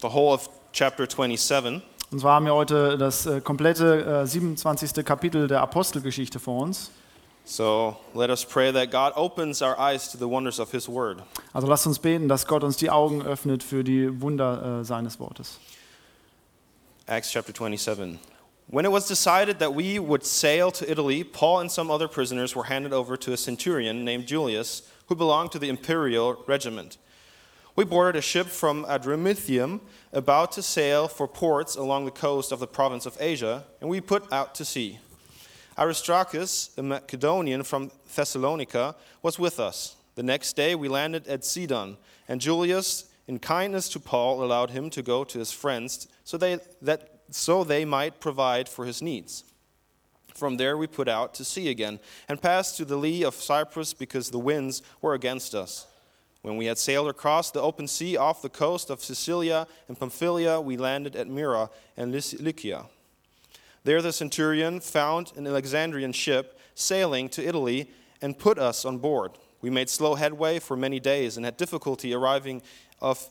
[0.00, 1.82] the whole of chapter 27.
[2.12, 5.04] Und zwar haben wir heute das äh, komplette äh, 27.
[5.04, 6.90] Kapitel der Apostelgeschichte vor uns.
[7.44, 11.22] So let us pray that God opens our eyes to the wonders of His Word.
[11.52, 15.18] Also lasst uns beten, dass Gott uns die Augen öffnet für die Wunder äh, seines
[15.18, 15.58] Wortes.
[17.06, 18.18] Acts chapter 27.
[18.68, 22.54] When it was decided that we would sail to Italy, Paul and some other prisoners
[22.54, 26.96] were handed over to a centurion named Julius, who belonged to the imperial regiment.
[27.76, 29.80] We boarded a ship from Adramyttium,
[30.12, 34.00] about to sail for ports along the coast of the province of Asia, and we
[34.00, 34.98] put out to sea.
[35.78, 39.96] Aristarchus, a Macedonian from Thessalonica, was with us.
[40.16, 41.96] The next day we landed at Sidon,
[42.28, 46.58] and Julius, in kindness to Paul, allowed him to go to his friends so they,
[46.82, 49.44] that, so they might provide for his needs.
[50.34, 53.94] From there we put out to sea again and passed to the lee of Cyprus
[53.94, 55.86] because the winds were against us.
[56.42, 60.60] When we had sailed across the open sea off the coast of Sicilia and Pamphylia,
[60.60, 62.86] we landed at Myra and Lycia.
[63.84, 67.90] There the centurion found an Alexandrian ship sailing to Italy
[68.22, 69.32] and put us on board.
[69.60, 72.62] We made slow headway for many days and had difficulty arriving
[73.00, 73.28] of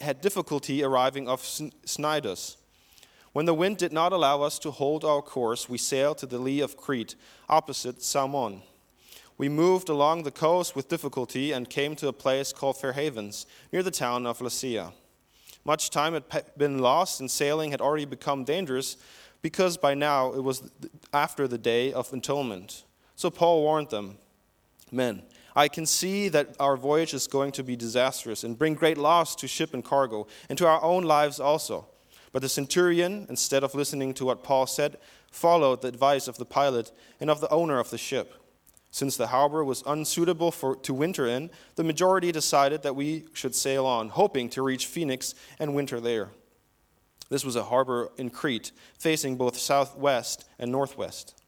[0.00, 2.56] had difficulty arriving off Snidus.
[3.32, 6.38] When the wind did not allow us to hold our course, we sailed to the
[6.38, 7.14] lee of Crete,
[7.48, 8.62] opposite Salmon.
[9.42, 13.44] We moved along the coast with difficulty and came to a place called Fair Havens,
[13.72, 14.92] near the town of Lycia.
[15.64, 18.96] Much time had been lost, and sailing had already become dangerous
[19.42, 20.70] because by now it was
[21.12, 22.84] after the day of atonement.
[23.16, 24.18] So Paul warned them
[24.92, 25.22] Men,
[25.56, 29.34] I can see that our voyage is going to be disastrous and bring great loss
[29.34, 31.88] to ship and cargo, and to our own lives also.
[32.30, 34.98] But the centurion, instead of listening to what Paul said,
[35.32, 38.34] followed the advice of the pilot and of the owner of the ship.
[38.92, 43.54] Since the harbor was unsuitable for, to winter in, the majority decided that we should
[43.54, 46.28] sail on, hoping to reach Phoenix and winter there.
[47.30, 51.42] This was a harbor in Crete, facing both southwest and northwest.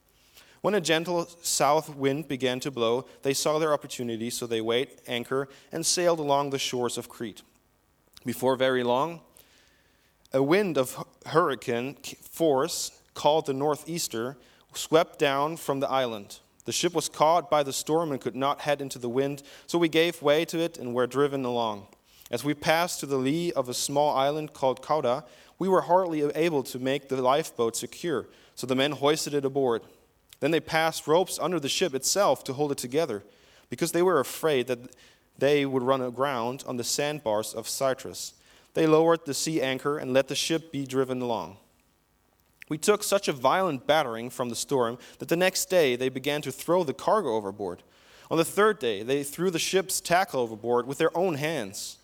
[0.62, 4.88] When a gentle south wind began to blow, they saw their opportunity, so they weighed
[5.06, 7.42] anchor and sailed along the shores of Crete.
[8.24, 9.20] Before very long,
[10.32, 11.96] a wind of hurricane
[12.30, 14.38] force, called the northeaster,
[14.72, 16.38] swept down from the island.
[16.64, 19.78] The ship was caught by the storm and could not head into the wind, so
[19.78, 21.86] we gave way to it and were driven along.
[22.30, 25.24] As we passed to the lee of a small island called Cauda,
[25.58, 29.82] we were hardly able to make the lifeboat secure, so the men hoisted it aboard.
[30.40, 33.22] Then they passed ropes under the ship itself to hold it together,
[33.68, 34.96] because they were afraid that
[35.38, 38.34] they would run aground on the sandbars of Cyprus.
[38.72, 41.58] They lowered the sea anchor and let the ship be driven along.
[42.68, 46.42] We took such a violent battering from the storm that the next day they began
[46.42, 47.82] to throw the cargo overboard.
[48.30, 51.98] On the third day, they threw the ship's tackle overboard with their own hands.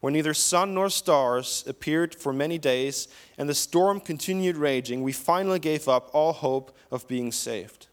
[0.00, 5.12] When neither sun nor stars appeared for many days and the storm continued raging, we
[5.12, 7.88] finally gave up all hope of being saved.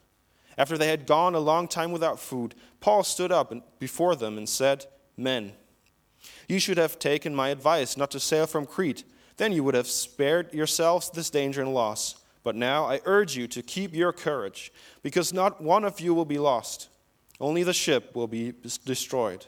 [0.57, 4.49] After they had gone a long time without food, Paul stood up before them and
[4.49, 4.85] said,
[5.15, 5.53] Men,
[6.47, 9.03] you should have taken my advice not to sail from Crete
[9.39, 12.15] then you would have spared yourselves this danger and loss.
[12.43, 16.25] But now I urge you to keep your courage, because not one of you will
[16.25, 16.89] be lost,
[17.39, 18.53] only the ship will be
[18.85, 19.45] destroyed.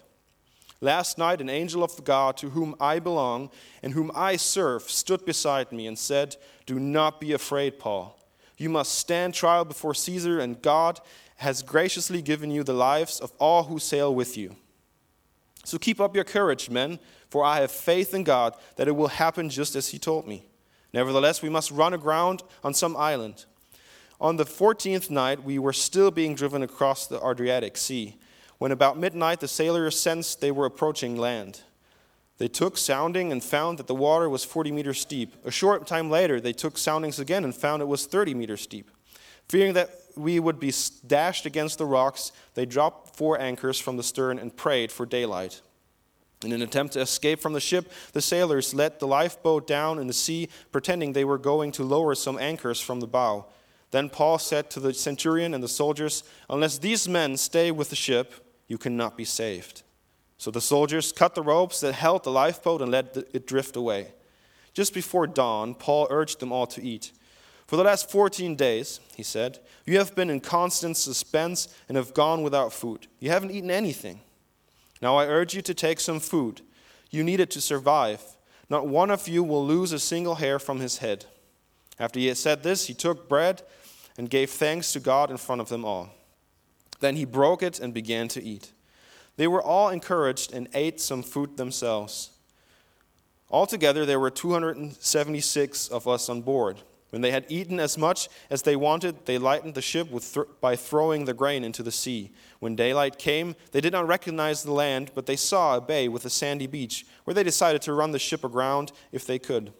[0.79, 3.52] Last night, an angel of God to whom I belong
[3.84, 8.18] and whom I serve stood beside me and said, Do not be afraid, Paul.
[8.58, 11.02] You must stand trial before Caesar, and God
[11.38, 14.56] has graciously given you the lives of all who sail with you.
[15.63, 16.97] So keep up your courage, men
[17.31, 20.46] for I have faith in God that it will happen just as He told me.
[20.94, 23.46] Nevertheless, we must run aground on some island.
[24.19, 28.18] On the 14th night, we were still being driven across the Adriatic Sea.
[28.58, 31.62] When about midnight, the sailors sensed they were approaching land.
[32.38, 35.34] They took sounding and found that the water was 40 meters deep.
[35.46, 38.91] A short time later, they took soundings again and found it was 30 meters deep.
[39.47, 40.74] Fearing that we would be
[41.08, 45.62] dashed against the rocks, they dropped four anchors from the stern and prayed for daylight.
[46.44, 50.07] In an attempt to escape from the ship, the sailors let the lifeboat down in
[50.07, 53.46] the sea, pretending they were going to lower some anchors from the bow.
[53.91, 57.96] Then Paul said to the centurion and the soldiers, Unless these men stay with the
[57.96, 58.34] ship,
[58.67, 59.84] you cannot be saved.
[60.38, 64.14] So the soldiers cut the ropes that held the lifeboat and let it drift away.
[64.73, 67.11] Just before dawn, Paul urged them all to eat.
[67.67, 72.14] For the last 14 days, he said, you have been in constant suspense and have
[72.14, 73.08] gone without food.
[73.20, 74.22] You haven't eaten anything.
[75.02, 76.62] Now I urge you to take some food.
[77.09, 78.22] You need it to survive.
[78.70, 81.26] Not one of you will lose a single hair from his head.
[82.00, 83.64] After he had said this, he took bread
[84.18, 86.09] and gave thanks to God in front of them all.
[87.00, 88.72] Then he broke it and began to eat.
[89.38, 92.32] They were all encouraged and ate some food themselves.
[93.50, 96.82] Altogether, there were 276 of us on board.
[97.11, 100.78] When they had eaten as much as they wanted, they lightened the ship th- by
[100.78, 102.31] throwing the grain into the sea.
[102.59, 106.23] When daylight came, they did not recognize the land, but they saw a bay with
[106.23, 109.73] a sandy beach, where they decided to run the ship aground if they could.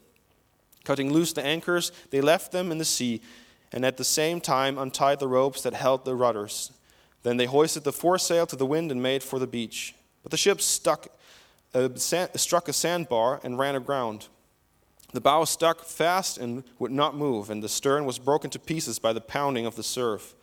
[0.84, 3.22] Cutting loose the anchors, they left them in the sea,
[3.72, 6.74] and at the same time untied the ropes that held the rudders.
[7.24, 9.96] Then they hoisted the foresail to the wind and made for the beach.
[10.22, 11.08] But the ship stuck,
[11.74, 14.28] uh, sand, struck a sandbar and ran aground.
[15.14, 19.00] The bow stuck fast and would not move, and the stern was broken to pieces
[19.00, 20.36] by the pounding of the surf.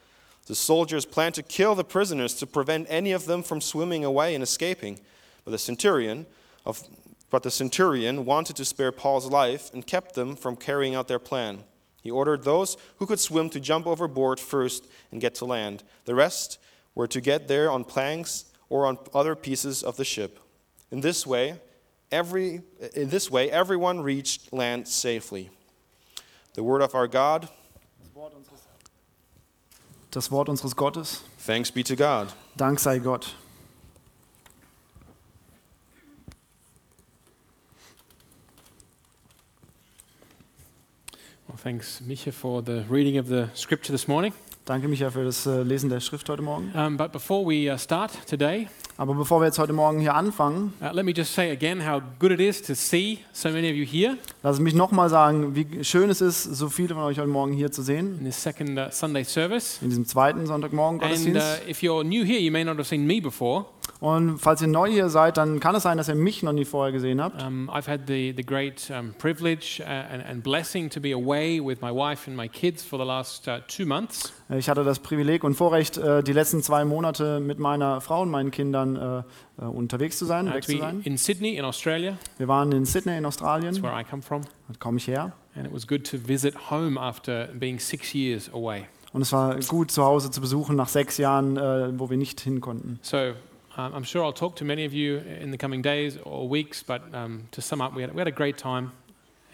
[0.46, 4.34] The soldiers planned to kill the prisoners to prevent any of them from swimming away
[4.34, 4.98] and escaping.
[5.44, 6.26] But the centurion,
[6.64, 6.82] of,
[7.30, 11.18] but the centurion wanted to spare Paul's life and kept them from carrying out their
[11.18, 11.64] plan.
[12.02, 15.82] He ordered those who could swim to jump overboard first and get to land.
[16.04, 16.58] The rest
[16.94, 20.38] were to get there on planks or on other pieces of the ship.
[20.90, 21.60] In this way,
[22.10, 22.62] every,
[22.94, 25.50] in this way, everyone reached land safely.
[26.54, 27.48] The word of our God.
[30.10, 31.22] Das Wort unseres Gottes.
[31.38, 32.32] Thanks be to God.
[32.56, 33.34] Dank sei Gott.
[41.46, 44.32] Well, thanks, Micha, for the reading of the scripture this morning.
[44.64, 46.72] Danke, Micha, für das äh, Lesen der Schrift heute Morgen.
[46.74, 48.68] Um, but before we uh, start today,
[49.00, 52.02] Aber bevor wir jetzt heute Morgen hier anfangen, uh, let me just say again how
[52.18, 55.54] good it is to see so many of you here lasse ich mich nochmal sagen,
[55.54, 58.42] wie schön es ist, so viele von euch heute Morgen hier zu sehen, in this
[58.42, 59.78] second uh, Sunday service.
[59.82, 61.46] in diesem zweiten Sonntagmorgen And Gottesdienst.
[61.64, 63.66] uh, if you're new here, you may not have seen me before.
[64.00, 66.64] Und falls ihr neu hier seid, dann kann es sein, dass ihr mich noch nie
[66.64, 67.42] vorher gesehen habt.
[67.42, 71.60] Um, I've had the, the great um, privilege uh, and, and blessing to be away
[71.60, 74.32] with my wife and my kids for the last uh, two months.
[74.50, 78.30] Ich hatte das Privileg und Vorrecht, äh, die letzten zwei Monate mit meiner Frau und
[78.30, 79.24] meinen Kindern
[79.58, 81.00] äh, unterwegs zu sein, Uh, weg zu sein.
[81.04, 82.16] in Sydney, in Australia.
[82.38, 84.42] Wir waren in Sydney in That's Australien, where I come from.
[84.68, 85.32] da komme ich her.
[85.54, 88.86] And it was good to visit home after being six years away.
[89.12, 92.40] Und es war gut, zu Hause zu besuchen nach sechs Jahren, äh, wo wir nicht
[92.40, 93.00] hin konnten.
[93.02, 93.32] So
[93.78, 96.82] um, I'm sure I'll talk to many of you in the coming days or weeks,
[96.82, 98.90] but um, to sum up, we had, we had a great time,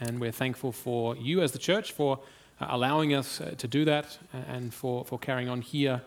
[0.00, 2.18] and we're thankful for you as the church for
[2.58, 4.18] uh, allowing us uh, to do that
[4.48, 6.00] and for, for carrying on here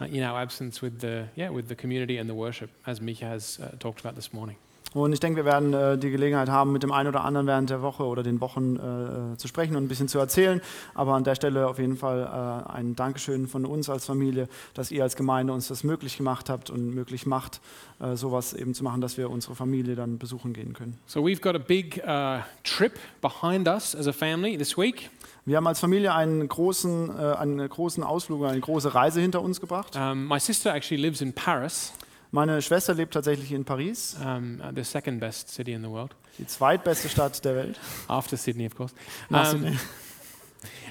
[0.00, 3.24] uh, in our absence with the, yeah, with the community and the worship, as Mika
[3.24, 4.56] has uh, talked about this morning.
[4.94, 7.68] Und ich denke, wir werden äh, die Gelegenheit haben, mit dem einen oder anderen während
[7.68, 10.62] der Woche oder den Wochen äh, zu sprechen und ein bisschen zu erzählen.
[10.94, 14.90] Aber an der Stelle auf jeden Fall äh, ein Dankeschön von uns als Familie, dass
[14.90, 17.60] ihr als Gemeinde uns das möglich gemacht habt und möglich macht,
[18.00, 20.98] äh, sowas eben zu machen, dass wir unsere Familie dann besuchen gehen können.
[21.06, 25.10] So we've got a big uh, trip behind us as a family this week.
[25.46, 29.60] Wir haben als Familie einen großen, äh, einen großen Ausflug, eine große Reise hinter uns
[29.60, 29.94] gebracht.
[29.94, 31.92] Um, my sister actually lives in Paris,
[32.34, 36.16] Meine Schwester lebt tatsächlich in Paris, um, uh, the second best city in the world,
[36.36, 37.78] die zweitbeste Stadt der Welt.
[38.08, 38.92] after Sydney, of course.
[39.30, 39.78] Nach Um, Sydney.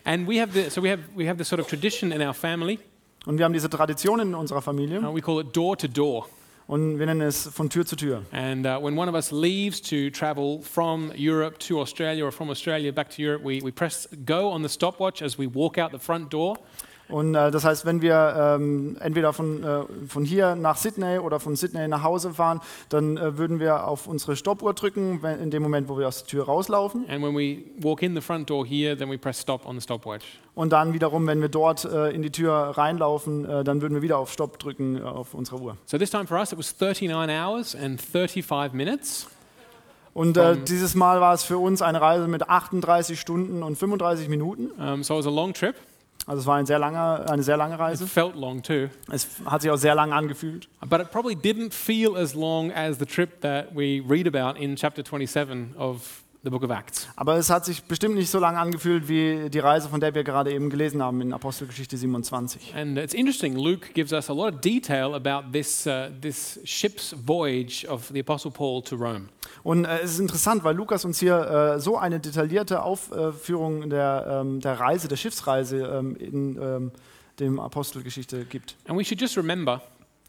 [0.06, 2.34] And we have the, so we have, we have this sort of tradition in our
[2.34, 2.80] family.
[3.26, 6.30] Und wir haben diese Tradition in unserer Familie Uh, we call it door to door.
[6.68, 8.22] und wir nennen es von Tür zu Tür.
[8.32, 12.52] And uh, when one of us leaves to travel from Europe to Australia or from
[12.52, 15.92] Australia back to Europe, we, we press go on the stopwatch as we walk out
[15.92, 16.56] the front door.
[17.10, 21.40] Und äh, das heißt, wenn wir ähm, entweder von, äh, von hier nach Sydney oder
[21.40, 25.52] von Sydney nach Hause fahren, dann äh, würden wir auf unsere Stoppuhr drücken, wenn, in
[25.52, 27.06] dem Moment, wo wir aus der Tür rauslaufen.
[27.10, 29.82] And when we walk in the front door here, then we press stop on the
[29.82, 30.24] stopwatch.
[30.56, 34.02] Und dann wiederum, wenn wir dort äh, in die Tür reinlaufen, äh, dann würden wir
[34.02, 35.78] wieder auf Stopp drücken äh, auf unserer Uhr.
[35.86, 39.28] So this time for us, it was 39 hours and 35 minutes.
[40.14, 44.30] Und äh, dieses Mal war es für uns eine Reise mit 38 Stunden und 35
[44.30, 44.70] Minuten.
[44.80, 45.76] Um, so it was a long trip.
[46.26, 48.88] Also es war ein sehr langer, eine sehr lange It felt long too.
[49.12, 50.70] Es hat sich auch sehr lang angefühlt.
[50.88, 54.76] But it probably didn't feel as long as the trip that we read about in
[54.76, 56.23] chapter 27 of
[57.16, 60.26] Aber es hat sich bestimmt nicht so lang angefühlt wie die Reise, von der wir
[60.26, 62.74] gerade eben gelesen haben in Apostelgeschichte 27.
[62.76, 67.16] And it's interesting, Luke gives us a lot of detail about this, uh, this ship's
[67.26, 69.30] voyage of the Apostle Paul to Rome.
[69.64, 74.42] Und äh, es ist interessant, weil Lukas uns hier äh, so eine detaillierte Aufführung der,
[74.42, 76.92] ähm, der Reise, der Schiffsreise ähm, in ähm,
[77.40, 78.76] dem Apostelgeschichte gibt.
[78.86, 79.82] And we should just remember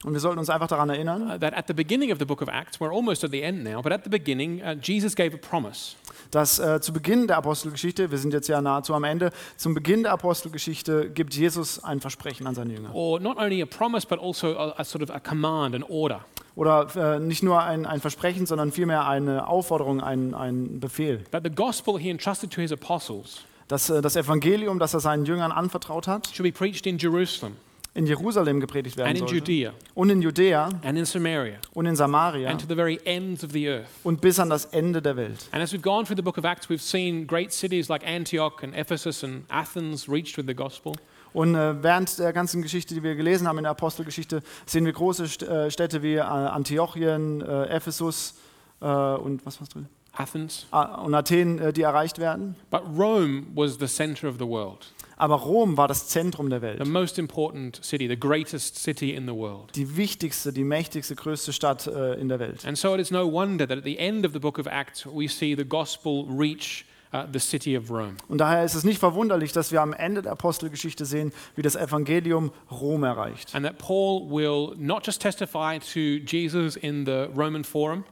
[0.04, 2.42] Und wir sollten uns einfach daran erinnern, uh, that at the beginning of the book
[2.42, 5.34] of Acts, we're almost at the end now, but at the beginning, uh, Jesus gave
[5.34, 5.96] a promise.
[6.30, 10.02] dass äh, zu Beginn der Apostelgeschichte, wir sind jetzt ja nahezu am Ende, zum Beginn
[10.02, 12.94] der Apostelgeschichte gibt Jesus ein Versprechen an seine Jünger.
[12.94, 16.25] Or not only a promise, but also a, a sort of a command, an order.
[16.56, 21.25] Oder äh, nicht nur ein, ein Versprechen, sondern vielmehr eine Aufforderung, ein, ein Befehl.
[21.30, 25.25] That the gospel he entrusted to his apostles Dass äh, das Evangelium, das er seinen
[25.25, 27.56] Jüngern anvertraut hat, should be preached in Jerusalem,
[27.95, 31.87] in Jerusalem gepredigt werden and in sollte Judea und in Judäa and in Samaria und
[31.87, 33.89] in Samaria and to the very ends of the earth.
[34.03, 35.49] und bis an das Ende der Welt.
[35.53, 38.63] And as we've gone through the book of Acts, we've seen great cities like Antioch
[38.63, 40.93] and Ephesus and Athens reached with the gospel.
[41.33, 44.93] Und äh, während der ganzen Geschichte, die wir gelesen haben in der Apostelgeschichte, sehen wir
[44.93, 48.35] große äh, Städte wie äh, Antiochien, Ephesus
[48.81, 49.89] und was war's drin?
[50.16, 50.66] Athens.
[50.71, 52.56] Und Athen, äh, die erreicht werden.
[52.71, 56.66] But Rome was the center of the world, Aber Rom war das Zentrum der the
[56.66, 56.87] Welt.
[56.87, 59.75] most important city, the greatest city in the world.
[59.75, 62.64] Die wichtigste, die mächtigste, größte Stadt äh, in der Welt.
[62.66, 65.06] And so it is no wonder that at the end of the book of Acts,
[65.06, 68.16] we see the gospel reach uh, the city of Rome.
[68.28, 71.76] Und daher ist es nicht verwunderlich, dass wir am Ende der Apostelgeschichte sehen, wie das
[71.76, 73.54] Evangelium Rom erreicht.
[73.54, 78.04] And that Paul will not just testify to Jesus in the Roman Forum,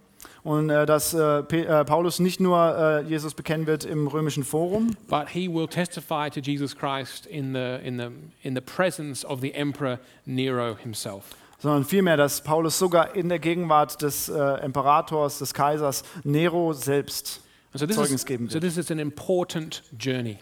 [0.43, 4.97] Und äh, dass äh, äh, Paulus nicht nur äh, Jesus bekennen wird im römischen Forum,
[5.09, 8.09] but he will testify to Jesus Christ in the, in the,
[8.43, 11.25] in the presence of the Emperor Nero himself.
[11.59, 17.41] sondern vielmehr, dass Paulus sogar in der Gegenwart des äh, Imperators, des Kaisers Nero selbst
[17.73, 18.65] And so this, Zeugnis is, geben so wird.
[18.65, 20.39] this is an important journey.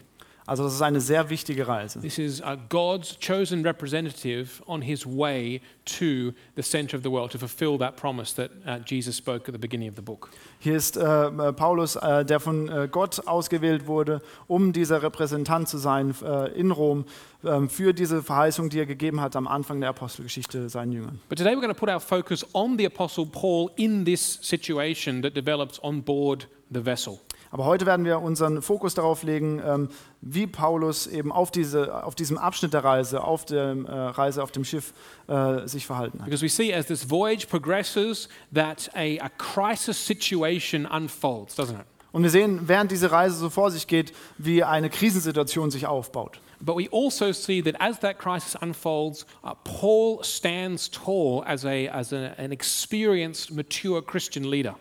[0.47, 1.99] Also das ist eine sehr wichtige Reise.
[1.99, 7.31] This is uh, God's chosen representative on his way to the center of the world
[7.31, 10.29] to fulfill that promise that uh, Jesus spoke at the beginning of the book.
[10.59, 15.69] Hier ist äh, äh, Paulus, äh, der von äh, Gott ausgewählt wurde, um dieser Repräsentant
[15.69, 17.05] zu sein äh, in Rom
[17.43, 21.19] ähm, für diese Verheißung, die er gegeben hat am Anfang der Apostelgeschichte seinen Jüngern.
[21.29, 25.21] But today we're going to put our focus on the Apostle Paul in this situation
[25.21, 27.19] that develops on board the vessel.
[27.51, 29.89] Aber heute werden wir unseren Fokus darauf legen, ähm,
[30.21, 34.51] wie Paulus eben auf, diese, auf diesem Abschnitt der Reise, auf der äh, Reise auf
[34.51, 34.93] dem Schiff
[35.27, 36.25] äh, sich verhalten hat.
[36.25, 41.85] Because we see as this voyage progresses that a, a crisis situation unfolds, doesn't it?
[42.13, 46.39] Und wir sehen, während diese Reise so vor sich geht, wie eine Krisensituation sich aufbaut.
[46.59, 51.87] But we also see that as that crisis unfolds, uh, Paul stands tall as, a,
[51.87, 54.75] as a, an experienced, mature Christian leader.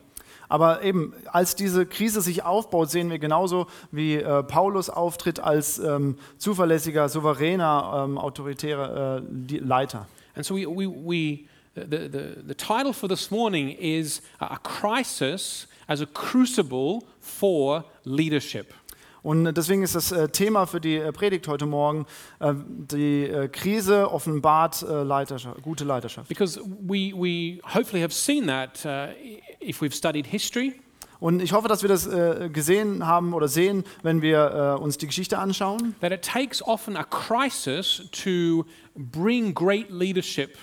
[0.51, 5.79] Aber eben, als diese Krise sich aufbaut, sehen wir genauso, wie äh, Paulus auftritt als
[5.79, 10.09] ähm, zuverlässiger, souveräner, ähm, autoritärer äh, Leiter.
[10.35, 11.45] And so we, we, we
[11.77, 18.75] the, the, the title for this morning is A Crisis as a Crucible for Leadership.
[19.23, 22.07] Und deswegen ist das äh, Thema für die äh, Predigt heute Morgen,
[22.39, 26.29] äh, die äh, Krise offenbart äh, Leiterschaft, gute Leiterschaft.
[26.29, 29.13] Because we, we hopefully have seen that uh,
[29.61, 30.75] if we've studied history.
[31.21, 34.97] Und ich hoffe, dass wir das äh, gesehen haben oder sehen, wenn wir äh, uns
[34.97, 38.65] die Geschichte anschauen, that it takes often a crisis to
[38.97, 40.57] bring great leadership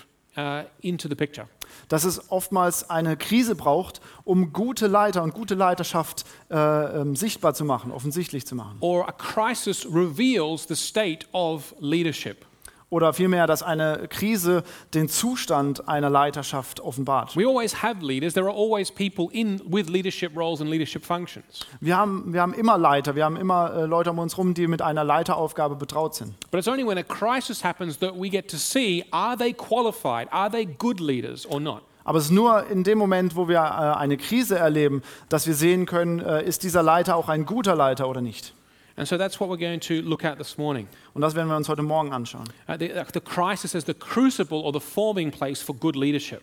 [0.80, 1.46] into the picture.
[1.88, 7.54] dass es oftmals eine Krise braucht, um gute Leiter und gute Leiterschaft äh, ähm, sichtbar
[7.54, 8.78] zu machen, offensichtlich zu machen.
[8.80, 12.44] Or a crisis reveals the state of leadership.
[12.90, 14.62] Oder vielmehr, dass eine Krise
[14.94, 17.36] den Zustand einer Leiterschaft offenbart.
[21.96, 24.80] Haben, wir haben immer Leiter, wir haben immer äh, Leute um uns herum, die mit
[24.80, 26.34] einer Leiteraufgabe betraut sind.
[26.50, 30.28] But it's only when a crisis happens that we get to see are they qualified?
[30.32, 31.82] Are they good leaders or not?
[32.04, 35.52] Aber es ist nur in dem Moment, wo wir äh, eine Krise erleben, dass wir
[35.52, 38.54] sehen können, äh, ist dieser Leiter auch ein guter Leiter oder nicht.
[38.98, 40.88] And so that's what we're going to look at this morning.
[41.14, 42.48] Und das werden wir uns heute Morgen anschauen.
[42.68, 46.42] Uh, the, uh, the crisis as the crucible or the forming place for good leadership.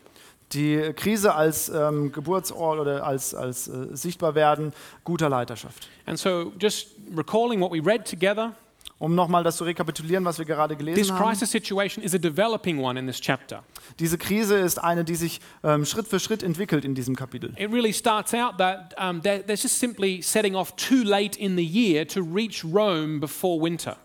[0.53, 4.71] Die Krise als ähm, Geburtsort oder als, als äh, Sichtbarwerden
[5.03, 5.89] guter Leiterschaft.
[6.05, 8.55] And so just recalling what we read together,
[8.97, 11.25] Um nochmal das zu rekapitulieren, was wir gerade this gelesen haben.
[11.25, 13.63] crisis situation is a developing one in this chapter.
[13.99, 17.53] Diese Krise ist eine, die sich ähm, Schritt für Schritt entwickelt in diesem Kapitel.
[17.57, 21.57] It really starts out that um, they're, they're just simply setting off too late in
[21.57, 23.97] the year to reach Rome before winter.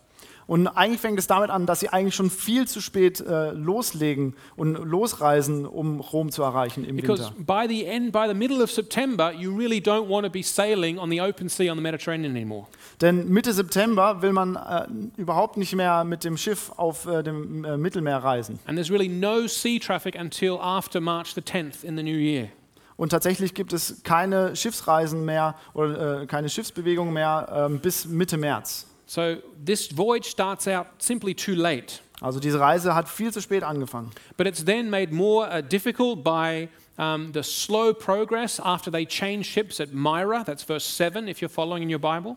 [0.51, 4.35] Und eigentlich fängt es damit an, dass sie eigentlich schon viel zu spät äh, loslegen
[4.57, 7.45] und losreisen, um Rom zu erreichen im Because Winter.
[7.45, 10.99] by the end, by the middle of September, you really don't want to be sailing
[10.99, 12.67] on the open sea on the Mediterranean anymore.
[13.01, 17.65] Denn Mitte September will man äh, überhaupt nicht mehr mit dem Schiff auf äh, dem
[17.65, 18.59] äh, Mittelmeer reisen.
[18.67, 22.49] And there's really no sea traffic until after March the 10th in the new year.
[22.97, 28.37] Und tatsächlich gibt es keine Schiffsreisen mehr oder äh, keine Schiffsbewegungen mehr ähm, bis Mitte
[28.37, 28.90] März.
[29.11, 31.99] So this voyage starts out simply too late.
[32.21, 34.13] Also diese Reise hat viel zu spät angefangen.
[34.37, 39.47] But it's then made more uh, difficult by um, the slow progress after they change
[39.47, 40.45] ships at Myra.
[40.45, 42.37] That's verse 7 if you're following in your Bible.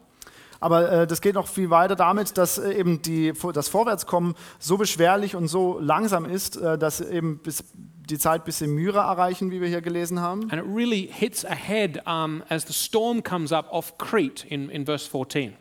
[0.61, 4.77] Aber äh, das geht noch viel weiter damit, dass äh, eben die, das Vorwärtskommen so
[4.77, 9.51] beschwerlich und so langsam ist, äh, dass eben bis die Zeit bis sie Myra erreichen,
[9.51, 10.49] wie wir hier gelesen haben.
[10.49, 14.87] And it really hits ahead um, as the storm comes up off Crete in, in
[14.87, 15.53] verse 14.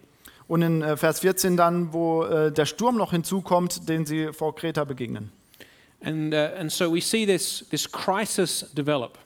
[0.48, 4.54] Und in äh, Vers 14 dann, wo äh, der Sturm noch hinzukommt, den sie vor
[4.54, 5.32] Kreta begegnen.
[6.04, 9.18] And, uh, and so we see this, this crisis develop.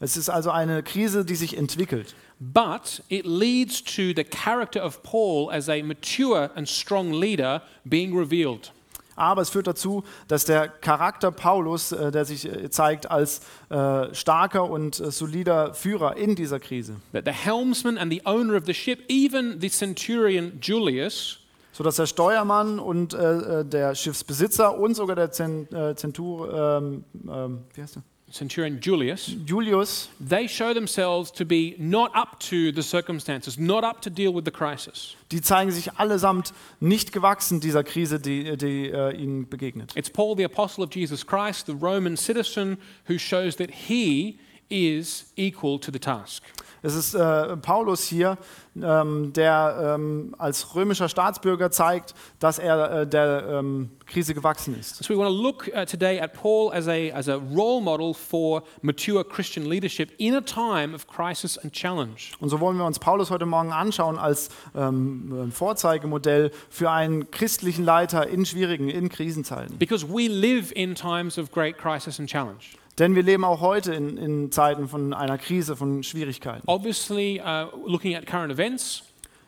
[0.00, 2.14] Es ist also eine Krise, die sich entwickelt.
[2.38, 8.16] But it leads to the character of Paul as a mature and strong leader being
[8.16, 8.72] revealed.
[9.20, 14.14] Aber es führt dazu, dass der Charakter Paulus, äh, der sich äh, zeigt als äh,
[14.14, 18.72] starker und solider Führer in dieser Krise, That the helmsman and the owner of the
[18.72, 21.38] ship, even the centurion Julius,
[21.72, 27.64] sodass der Steuermann und äh, der Schiffsbesitzer und sogar der Zen, äh, Zentur, ähm, ähm,
[27.74, 28.02] wie heißt der?
[28.30, 34.00] Centurion Julius, Julius, they show themselves to be not up to the circumstances, not up
[34.02, 35.16] to deal with the crisis.
[35.32, 39.92] die zeigen sich allesamt nicht gewachsen dieser Krise, die, die äh, ihnen begegnet.
[39.96, 44.38] It's Paul, the apostle of Jesus Christ, the Roman citizen, who shows that he
[44.70, 46.42] is equal to the task.
[46.82, 48.38] Es ist äh, Paulus hier,
[48.80, 55.04] ähm, der ähm, als römischer Staatsbürger zeigt, dass er äh, der ähm, Krise gewachsen ist.
[55.04, 58.14] So we want to look uh, today at Paul as a, as a role model
[58.14, 62.32] for mature Christian leadership in a time of crisis and challenge.
[62.40, 67.84] Und so wollen wir uns Paulus heute Morgen anschauen als ähm, Vorzeigemodell für einen christlichen
[67.84, 69.76] Leiter in schwierigen, in Krisenzeiten.
[69.78, 72.76] Because we live in times of great crisis and challenge.
[73.00, 76.62] Denn wir leben auch heute in, in Zeiten von einer Krise, von Schwierigkeiten.
[76.66, 79.02] Obviously, uh, looking at current events,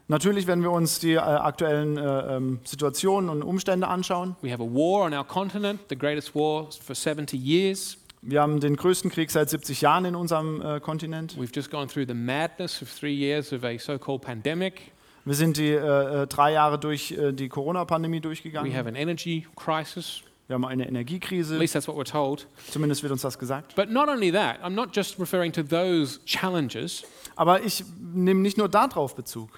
[0.08, 4.36] Natürlich, wenn wir uns die äh, aktuellen äh, ähm, Situationen und Umstände anschauen.
[4.42, 7.96] we have a war on our continent, the greatest war for 70 years.
[8.20, 11.36] Wir haben den größten Krieg seit 70 Jahren in unserem äh, Kontinent.
[11.38, 14.92] We've just gone through the madness of three years of a so called pandemic.
[15.24, 18.76] Wir sind die äh, äh, drei Jahre durch äh, die Corona-Pandemie We durchgegangen.
[18.76, 20.22] have an energy crisis.
[20.52, 22.46] Wir haben eine At Energiekrise, least that's what we're told.
[22.70, 23.74] zumindest wird uns das gesagt.
[23.74, 27.04] But not only that, I'm not just referring to those challenges.
[27.36, 27.82] Aber ich
[28.12, 29.48] nehme nicht nur darauf Bezug,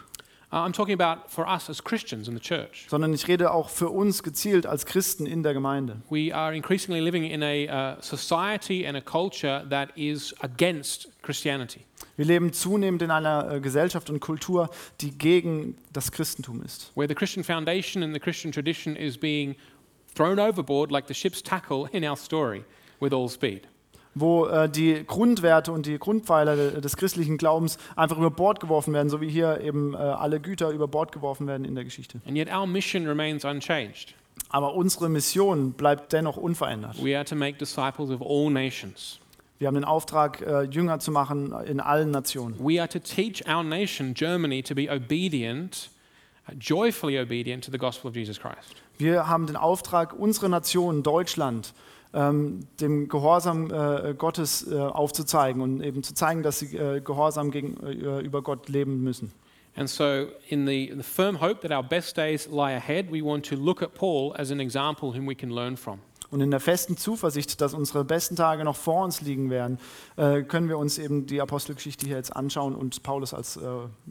[0.53, 2.87] Uh, I'm talking about for us as Christians in the church.
[2.89, 5.97] sondern ich rede auch für uns gezielt als Christen in der Gemeinde.
[6.11, 11.81] We are increasingly living in a uh, society and a culture that is against Christianity.
[12.17, 14.71] Wir leben zunehmend in einer äh, Gesellschaft und Kultur,
[15.01, 16.93] die gegen das Christentum ist.
[16.95, 19.57] where the Christian foundation and the Christian tradition is being
[20.15, 22.65] thrown overboard like the ship's tackle in our story
[23.01, 23.63] with all speed.
[24.17, 28.95] Wo äh, die Grundwerte und die Grundpfeiler de- des christlichen Glaubens einfach über Bord geworfen
[28.95, 32.21] werden, so wie hier eben äh, alle Güter über Bord geworfen werden in der Geschichte.
[32.27, 34.15] And yet our mission remains unchanged.
[34.51, 37.03] Aber unsere Mission bleibt dennoch unverändert.
[37.03, 39.19] We are to make disciples of all nations.
[39.59, 42.55] Wir haben den Auftrag, äh, Jünger zu machen in allen Nationen.
[42.59, 45.91] We are to teach our nation, Germany, to be obedient,
[46.49, 48.77] uh, joyfully obedient to the gospel of Jesus Christ.
[48.97, 51.75] Wir haben den Auftrag, unsere Nation, Deutschland,
[52.13, 57.51] ähm, dem Gehorsam äh, Gottes äh, aufzuzeigen und eben zu zeigen, dass sie äh, gehorsam
[57.51, 59.33] gegenüber Gott leben müssen.
[59.77, 63.21] And so, in the, in the firm hope that our best days lie ahead, we
[63.21, 65.99] want to look at Paul as an example whom we can learn from.
[66.31, 69.79] Und in der festen Zuversicht, dass unsere besten Tage noch vor uns liegen werden,
[70.17, 73.61] äh, können wir uns eben die Apostelgeschichte hier jetzt anschauen und Paulus als äh,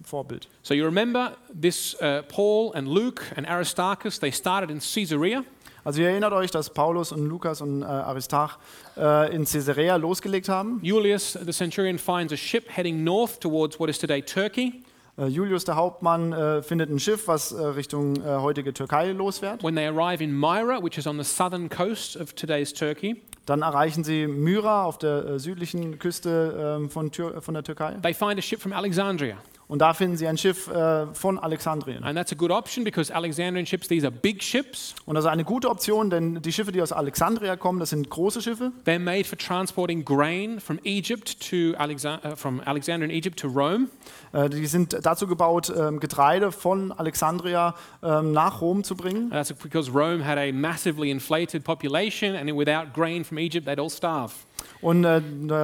[0.03, 0.47] Vorbild.
[0.61, 5.43] So, you remember this uh, Paul and Luke and Aristarchus, they started in Caesarea.
[5.83, 8.57] Also ihr erinnert euch, dass Paulus und Lukas und äh, Aristarch
[8.95, 10.79] äh, in Caesarea losgelegt haben.
[10.81, 14.81] Julius, the centurion, finds a ship heading north towards what is today Turkey.
[15.17, 19.63] Äh, Julius, der Hauptmann, äh, findet ein Schiff, was äh, Richtung heutige Türkei losfährt.
[19.63, 23.61] When they arrive in Myra, which is on the southern coast of today's Turkey, Dann
[23.61, 27.95] erreichen sie Myra auf der südlichen Küste ähm, von, Tür von der Türkei.
[28.01, 29.35] they find a ship from Alexandria.
[29.73, 32.03] Und da finden sie ein Schiff äh, von Alexandrien.
[32.03, 34.93] And that's a good option because Alexandrian ships, these are big ships.
[35.07, 38.07] Und das ist eine gute Option, denn die Schiffe, die aus Alexandria kommen, das sind
[38.07, 38.71] große Schiffe.
[38.85, 43.47] They're made for transporting grain from Egypt to Alexa- uh, from Alexandria in Egypt to
[43.47, 43.87] Rome.
[44.31, 49.31] Äh, die sind dazu gebaut, ähm, Getreide von Alexandria ähm, nach Rom zu bringen.
[49.31, 53.79] And that's because Rome had a massively inflated population, and without grain from Egypt, they'd
[53.79, 54.33] all starve.
[54.81, 55.21] Und äh,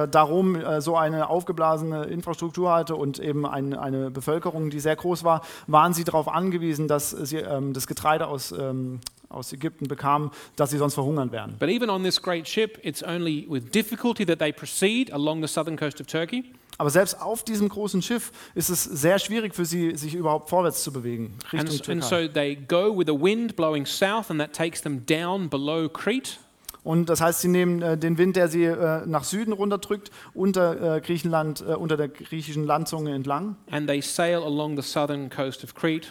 [0.08, 5.24] darum äh, so eine aufgeblasene Infrastruktur hatte und eben ein, eine Bevölkerung, die sehr groß
[5.24, 10.30] war, waren sie darauf angewiesen, dass sie ähm, das Getreide aus, ähm, aus Ägypten bekamen,
[10.56, 11.56] dass sie sonst verhungern werden.
[11.58, 15.48] But even on this great ship, it's only with difficulty that they proceed along the
[15.48, 16.44] southern coast of Turkey.
[16.78, 20.82] Aber selbst auf diesem großen Schiff ist es sehr schwierig für sie, sich überhaupt vorwärts
[20.82, 22.26] zu bewegen, And, Richtung and Türkei.
[22.26, 26.38] so they go with a wind blowing south, and that takes them down below Crete.
[26.82, 30.96] Und das heißt, sie nehmen äh, den Wind, der sie äh, nach Süden runterdrückt, unter
[30.96, 35.62] äh, Griechenland, äh, unter der griechischen Landzunge entlang And they sail along the southern coast
[35.62, 36.08] of Crete.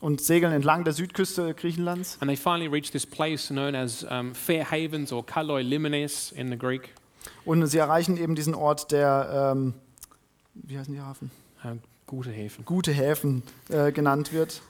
[0.00, 2.18] und segeln entlang der Südküste Griechenlands.
[2.20, 6.50] And they finally reach this place known as um, Fair Havens or Kaloi Limenes in
[6.50, 6.94] the Greek.
[7.44, 9.74] Und sie erreichen eben diesen Ort, der, ähm,
[10.54, 11.30] wie heißen die Hafen?
[11.64, 12.64] Uh, gute Häfen.
[12.64, 14.62] Gute Häfen äh, genannt wird.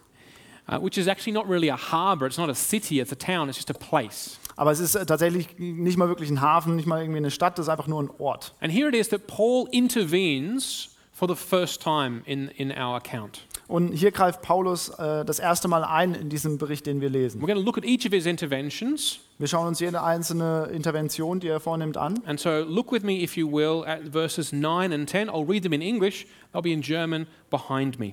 [0.68, 3.48] uh, which is actually not really a harbor, it's not a city, it's a town,
[3.48, 4.38] it's just a place.
[4.58, 7.56] Aber es ist äh, tatsächlich nicht mal wirklich ein Hafen, nicht mal irgendwie eine Stadt,
[7.60, 8.56] es ist einfach nur ein Ort.
[8.60, 13.46] And here it is that Paul intervenes for the first time in, in our account.
[13.68, 17.40] Und hier greift Paulus äh, das erste Mal ein in diesem Bericht, den wir lesen.
[17.40, 19.20] We're going to look at each of his interventions.
[19.38, 22.20] Wir schauen uns jede einzelne Intervention, die er vornimmt, an.
[22.26, 25.28] And so look with me, if you will, at verses 9 and 10.
[25.28, 28.12] I'll read them in English, they'll be in German behind me.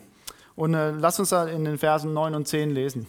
[0.56, 3.08] Und äh, lass uns da in den Versen 9 und 10 lesen.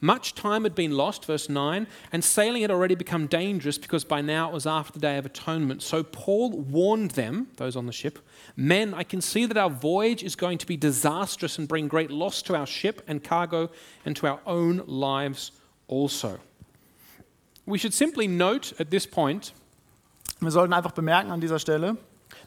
[0.00, 4.20] Much time had been lost, verse 9, and sailing had already become dangerous because by
[4.20, 5.82] now it was after the day of atonement.
[5.82, 8.20] So Paul warned them, those on the ship,
[8.56, 12.10] Men, I can see that our voyage is going to be disastrous and bring great
[12.10, 13.70] loss to our ship and cargo
[14.04, 15.50] and to our own lives
[15.88, 16.38] also.
[17.66, 19.52] We should simply note at this point
[20.40, 21.96] Wir sollten einfach bemerken an dieser Stelle,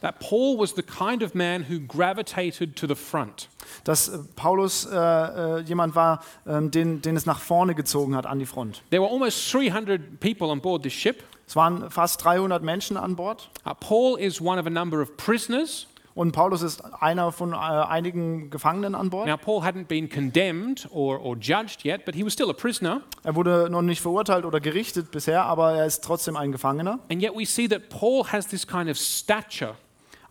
[0.01, 3.49] that Paul was the kind of man who gravitated to the front.
[3.83, 8.25] dass äh, Paulus äh, äh, jemand war, ähm, den, den es nach vorne gezogen hat
[8.25, 8.81] an die Front.
[8.89, 11.23] There were almost 300 people on board this ship.
[11.47, 15.15] Es waren fast 300 Menschen an Bord Uh, Paul is one of a number of
[15.17, 15.87] prisoners.
[16.13, 19.27] und Paulus ist einer von äh, einigen Gefangenen an Bord.
[19.27, 23.01] Now, Paul hadn't been condemned or, or judged yet, but he was still a prisoner.
[23.23, 26.99] Er wurde noch nicht verurteilt oder gerichtet bisher, aber er ist trotzdem ein Gefangener.
[27.09, 29.75] And yet we see that Paul has this kind of stature,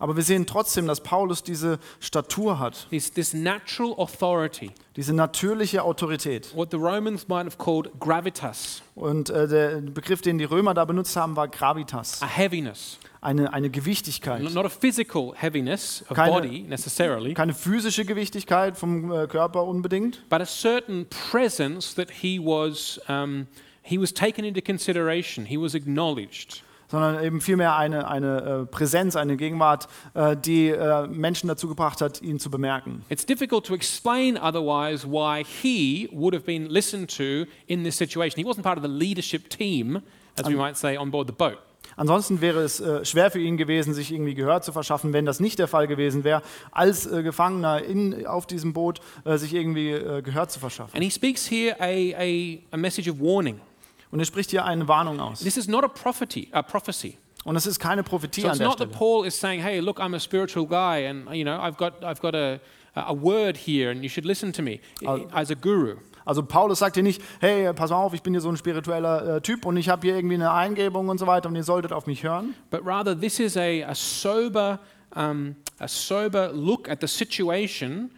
[0.01, 5.83] Aber wir sehen trotzdem, dass Paulus diese Statur hat, this, this natural authority, diese natürliche
[5.83, 6.55] Autorität.
[6.55, 10.85] what the Romans might have called gravitas, Und äh, der Begriff, den die Römer da
[10.85, 12.97] benutzt haben, war Gravitas, a heaviness.
[13.21, 14.41] eine, eine Gewichtigkeit.
[14.41, 20.27] Not a physical heaviness of Keine- body necessarily, Keine physische Gewichtigkeit vom äh, Körper unbedingt,
[20.29, 23.45] but a certain presence that he was, um,
[23.83, 26.63] he was taken into consideration, he was acknowledged.
[26.91, 32.01] Sondern eben vielmehr eine, eine äh, Präsenz, eine Gegenwart, äh, die äh, Menschen dazu gebracht
[32.01, 33.03] hat, ihn zu bemerken.
[33.07, 38.43] It's difficult to explain otherwise why he would have been listened to in this situation.
[38.43, 40.01] He wasn't part of the leadership team,
[40.37, 41.57] as we might say, on board the boat.
[41.95, 45.39] Ansonsten wäre es äh, schwer für ihn gewesen, sich irgendwie Gehör zu verschaffen, wenn das
[45.39, 49.91] nicht der Fall gewesen wäre, als äh, Gefangener in, auf diesem Boot äh, sich irgendwie
[50.23, 50.93] Gehör zu verschaffen.
[50.95, 53.59] And he speaks here a, a, a message of warning.
[54.11, 55.39] Und er spricht hier eine Warnung aus.
[55.39, 57.17] This is not a prophecy, a prophecy.
[57.43, 58.97] Und es ist keine Prophetie So an it's der not that Stelle.
[58.99, 62.21] Paul is saying, "Hey, look, I'm a spiritual guy, and you know, I've got, I've
[62.21, 62.59] got a,
[62.93, 64.79] a word here, and you should listen to me
[65.33, 68.41] as a guru." Also Paulus sagt hier nicht, hey, pass mal auf, ich bin hier
[68.41, 71.49] so ein spiritueller äh, Typ und ich habe hier irgendwie eine Eingebung und so weiter
[71.49, 72.53] und ihr solltet auf mich hören.
[72.69, 74.79] but rather this is a, a sober
[75.15, 78.11] um, a sober look at the situation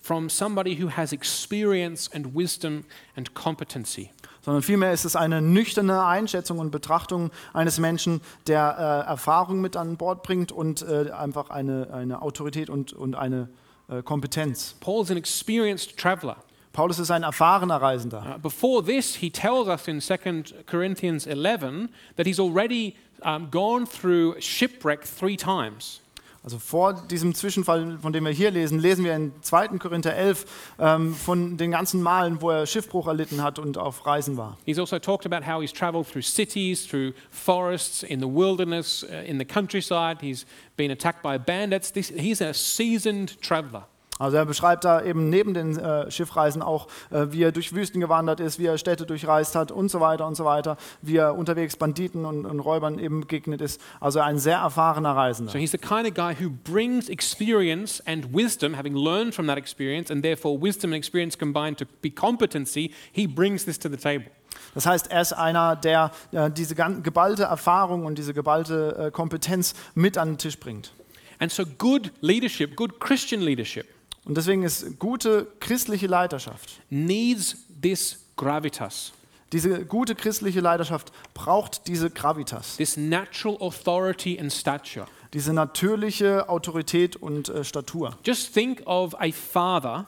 [0.00, 2.84] from somebody who has experience and wisdom
[3.16, 4.10] and competency.
[4.48, 9.76] Sondern vielmehr ist es eine nüchterne Einschätzung und Betrachtung eines Menschen, der äh, Erfahrung mit
[9.76, 13.50] an Bord bringt und äh, einfach eine, eine Autorität und, und eine
[13.90, 14.74] äh, Kompetenz.
[14.80, 16.38] Paul's an experienced traveler.
[16.72, 18.36] Paulus ist ein erfahrener Reisender.
[18.36, 23.84] Uh, before this, he tells us in 2 Corinthians 11 that he's already um, gone
[23.86, 26.00] through shipwreck three times.
[26.48, 29.76] Also vor diesem Zwischenfall, von dem wir hier lesen, lesen wir in 2.
[29.76, 30.46] Korinther 11
[30.78, 34.56] ähm, von den ganzen Malen, wo er Schiffbruch erlitten hat und auf Reisen war.
[34.64, 39.28] He's also talked about how he's traveled through cities, through forests, in the wilderness, uh,
[39.28, 40.22] in the countryside.
[40.22, 40.46] He's
[40.78, 41.92] been attacked by bandits.
[41.92, 43.82] This, he's a seasoned traveler.
[44.18, 48.00] Also er beschreibt da eben neben den äh, Schiffreisen auch, äh, wie er durch Wüsten
[48.00, 51.36] gewandert ist, wie er Städte durchreist hat und so weiter und so weiter, wie er
[51.36, 53.80] unterwegs Banditen und, und Räubern eben begegnet ist.
[54.00, 55.52] Also ein sehr erfahrener Reisender.
[55.52, 59.58] So he's the kind of guy who brings experience and wisdom, having learned from that
[59.58, 62.92] experience, and therefore wisdom and experience combined to be competency.
[63.12, 64.30] He brings this to the table.
[64.74, 69.74] Das heißt, er ist einer, der äh, diese geballte Erfahrung und diese geballte äh, Kompetenz
[69.94, 70.92] mit an den Tisch bringt.
[71.38, 73.86] And so, good leadership, good Christian leadership,
[74.28, 79.12] Und deswegen ist gute christliche Leiterschaft, needs this gravitas,
[79.52, 85.06] diese gute christliche Leiterschaft braucht diese Gravitas, this natural authority and stature.
[85.32, 88.18] diese natürliche Autorität und äh, Statur.
[88.22, 90.06] Just think of a father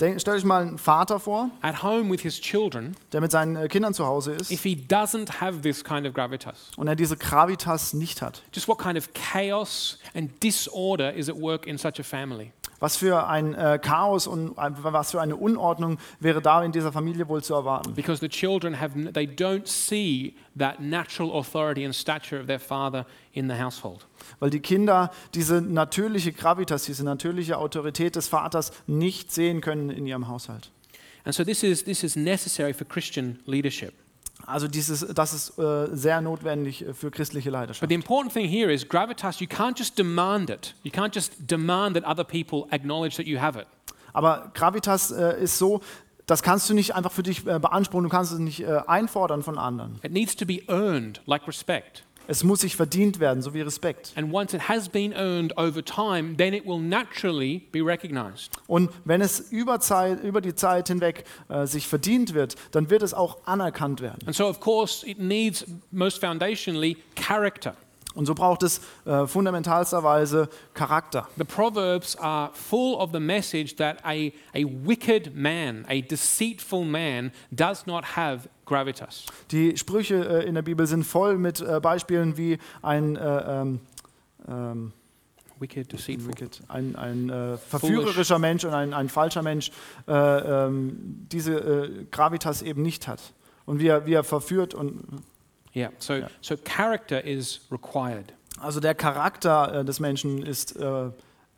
[0.00, 3.56] Denk, stell euch mal einen Vater vor, at home with his children der mit seinen
[3.56, 6.70] äh, Kindern zu Hause ist if he doesn't have this kind of gravitas.
[6.76, 8.42] und er diese Gravitas nicht hat.
[8.52, 12.52] Just what kind of chaos and disorder is at work in such a family?
[12.80, 16.92] Was für ein äh, Chaos und ein- was für eine Unordnung wäre da in dieser
[16.92, 17.94] Familie wohl zu erwarten?
[17.94, 23.04] Because the children have they don't see that natural authority and stature of their father
[23.32, 24.06] in the household.
[24.38, 30.06] Weil die Kinder diese natürliche Gravitas, diese natürliche Autorität des Vaters nicht sehen können in
[30.06, 30.70] ihrem Haushalt.
[31.24, 33.92] And so this is this is necessary for Christian leadership.
[34.48, 37.88] Also dieses, das ist äh, sehr notwendig äh, für christliche But Leiterschaft.
[37.88, 40.74] the important thing here is gravitas, you can't just demand it.
[40.82, 43.66] You can't just demand that other people acknowledge that you have it.
[44.12, 45.80] Aber Gravitas äh, ist so,
[46.26, 49.42] das kannst du nicht einfach für dich äh, beanspruchen, du kannst es nicht äh, einfordern
[49.42, 50.00] von anderen.
[50.02, 52.04] It needs to be earned, like respect.
[52.30, 54.12] Es muss sich verdient werden, so wie Respekt.
[54.14, 58.52] And once it has been earned over time, then it will naturally be recognized.
[58.66, 63.02] Und wenn es über, Zeit, über die Zeit hinweg äh, sich verdient wird, dann wird
[63.02, 64.26] es auch anerkannt werden.
[64.26, 67.74] And so, of course, it needs most foundationally character.
[68.18, 71.28] Und so braucht es äh, fundamentalsterweise Charakter.
[71.36, 77.30] The Proverbs are full of the message that a, a wicked man, a deceitful man,
[77.52, 79.24] does not have gravitas.
[79.52, 83.80] Die Sprüche äh, in der Bibel sind voll mit äh, Beispielen wie ein, äh, ähm,
[84.48, 84.92] ähm,
[85.60, 86.32] Wicked, deceitful.
[86.32, 89.70] wicked, ein, ein äh, verführerischer Mensch und ein, ein falscher Mensch
[90.08, 93.20] äh, ähm, diese äh, Gravitas eben nicht hat.
[93.64, 95.04] Und wie er, wie er verführt und
[95.74, 98.32] Yeah, so, so character is required.
[98.60, 101.10] also der Charakter äh, des Menschen ist äh,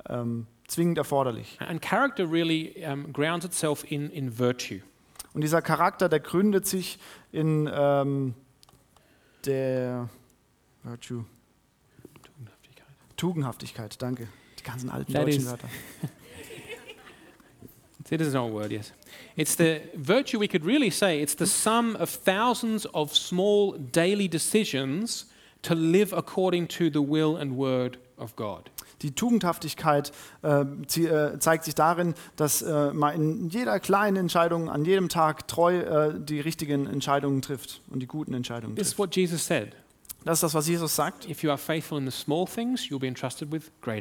[0.09, 1.59] ähm, zwingend erforderlich.
[1.61, 4.81] And character really um, grounds itself in, in virtue.
[5.33, 6.99] Und dieser Charakter, der gründet sich
[7.33, 8.35] in ähm,
[9.45, 10.09] der
[10.83, 11.25] Virtue,
[13.17, 14.29] Tugendhaftigkeit, danke.
[14.59, 15.69] Die ganzen alten That deutschen Wörter.
[18.11, 18.93] It is not a word, yes.
[19.37, 24.29] It's the virtue we could really say it's the sum of thousands of small daily
[24.29, 25.27] decisions
[25.63, 28.71] to live according to the will and word of God.
[29.03, 34.69] Die Tugendhaftigkeit äh, zie- äh, zeigt sich darin, dass äh, man in jeder kleinen Entscheidung,
[34.69, 38.99] an jedem Tag treu äh, die richtigen Entscheidungen trifft und die guten Entscheidungen This is
[38.99, 39.75] what Jesus said.
[40.25, 41.25] Das ist das, was Jesus sagt.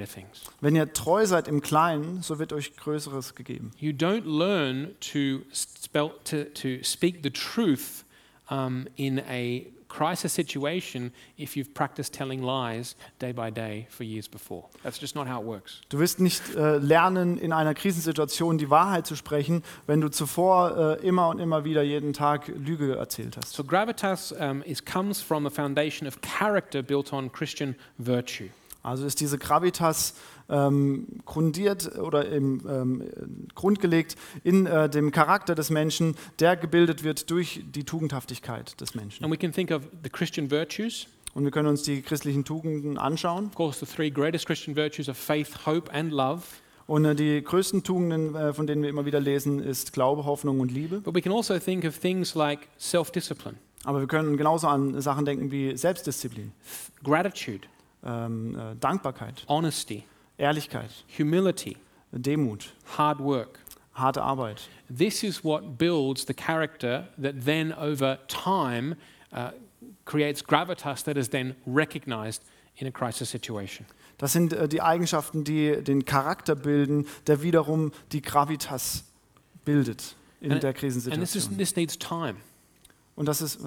[0.06, 0.44] Things.
[0.60, 3.72] Wenn ihr treu seid im Kleinen, so wird euch Größeres gegeben.
[3.78, 8.04] You don't learn to, spell, to, to speak the truth
[8.50, 14.30] um, in a crisis situation if you've practiced telling lies day by day for years
[14.30, 14.66] before.
[14.84, 15.82] That's just not how it works.
[15.90, 21.00] Du wirst nicht äh, lernen, in einer Krisensituation die Wahrheit zu sprechen, wenn du zuvor
[21.02, 23.54] äh, immer und immer wieder jeden Tag Lüge erzählt hast.
[23.54, 28.50] So gravitas um, is, comes from a foundation of character built on Christian virtue.
[28.82, 30.14] Also ist diese Gravitas
[30.50, 33.04] ähm, grundiert oder im ähm,
[33.56, 39.24] grundgelegt in äh, dem Charakter des Menschen, der gebildet wird durch die Tugendhaftigkeit des Menschen.
[39.24, 41.08] And we can think of the Christian virtues.
[41.34, 43.48] Und wir können uns die christlichen Tugenden anschauen.
[43.48, 46.44] Of course, the three greatest Christian virtues are faith, hope, and love.
[46.88, 50.60] Und äh, die größten Tugenden, äh, von denen wir immer wieder lesen, ist Glaube, Hoffnung
[50.60, 51.02] und Liebe.
[51.02, 52.68] But we can also think of things like
[53.84, 56.52] Aber wir können genauso an Sachen denken wie Selbstdisziplin,
[57.04, 57.68] gratitude,
[58.04, 60.04] ähm, äh, Dankbarkeit, honesty,
[60.40, 61.78] Ehrlichkeit, humility,
[62.14, 63.60] Demut, hard work.
[63.94, 64.70] harte Arbeit.
[64.90, 68.96] This is what builds the character that then, over time,
[69.34, 69.52] uh,
[70.06, 72.42] creates gravitas that is then recognized
[72.78, 73.86] in a crisis situation.
[74.18, 79.04] Das sind äh, die Eigenschaften, die den Charakter bilden, der wiederum die Gravitas
[79.66, 81.58] bildet in And- der And this, is, Krisensituation.
[81.58, 82.36] this needs time.
[83.18, 83.60] Und das, ist,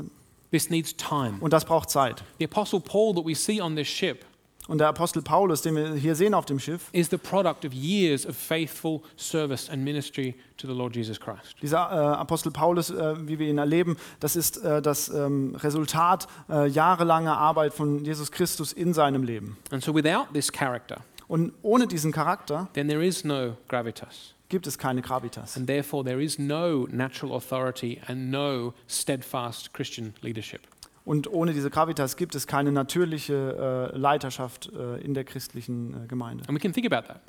[0.50, 1.34] This needs time.
[1.40, 2.24] und das braucht Zeit.
[2.38, 4.24] The Apostle Paul that we see on this ship
[4.68, 7.72] Und der Apostel Paulus, den wir hier sehen auf dem Schiff, is the product of
[7.72, 11.56] years of faithful service and ministry to the Lord Jesus Christ.
[11.60, 16.28] dieser äh, Apostel Paulus, äh, wie wir ihn erleben, das ist äh, das ähm, Resultat
[16.48, 19.56] äh, jahrelanger Arbeit von Jesus Christus in seinem Leben.
[19.72, 24.34] And so, without this character, Und ohne diesen Charakter then there is no gravitas.
[24.48, 25.56] gibt es keine Gravitas.
[25.56, 30.60] And therefore, there is no natural authority and no steadfast Christian leadership.
[31.04, 36.06] Und ohne diese Gravitas gibt es keine natürliche äh, Leiterschaft äh, in der christlichen äh,
[36.06, 36.44] Gemeinde.
[36.48, 37.20] And we can think about that.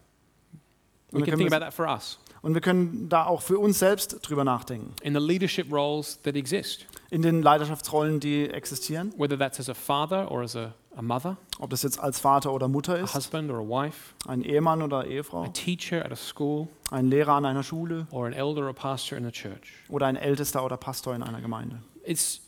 [1.11, 3.41] Und We wir can können think about that for us Und wir können da auch
[3.41, 4.93] für uns selbst drüber nachdenken.
[5.01, 9.73] in the leadership roles that exist, In den Leiterschaftsrollen, die existieren, whether that's as a
[9.73, 13.13] father or as a, a mother, ob das jetzt als Vater oder Mutter a ist,
[13.15, 17.33] husband or a wife, ein Ehemann oder a Ehefrau, teacher at a school, ein Lehrer
[17.33, 19.73] an einer Schule or an elder or pastor in a church.
[19.89, 21.79] oder ein Ältester oder Pastor in einer Gemeinde.
[22.05, 22.41] It's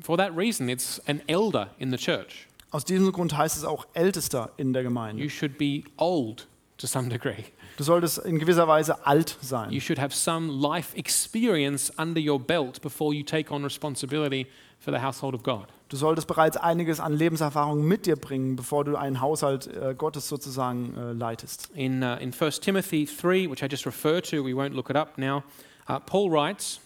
[0.00, 2.46] for that reason it's an elder in the church.
[2.70, 5.22] Aus diesem Grund heißt es auch Ältester in der Gemeinde.
[5.22, 7.44] You should be old to some degree.
[7.78, 9.70] Du solltest in gewisser Weise alt sein.
[9.70, 14.46] You should have some life experience under your belt before you take on responsibility
[14.80, 15.68] for the household of God.
[15.88, 20.28] Du solltest bereits einiges an Lebenserfahrung mit dir bringen, bevor du einen Haushalt äh, Gottes
[20.28, 21.70] sozusagen äh, leitest.
[21.74, 24.96] In, uh, in 1 Timothy 3, which I just referred to, we won't look it
[24.96, 25.44] up now,
[25.88, 26.80] uh, Paul writes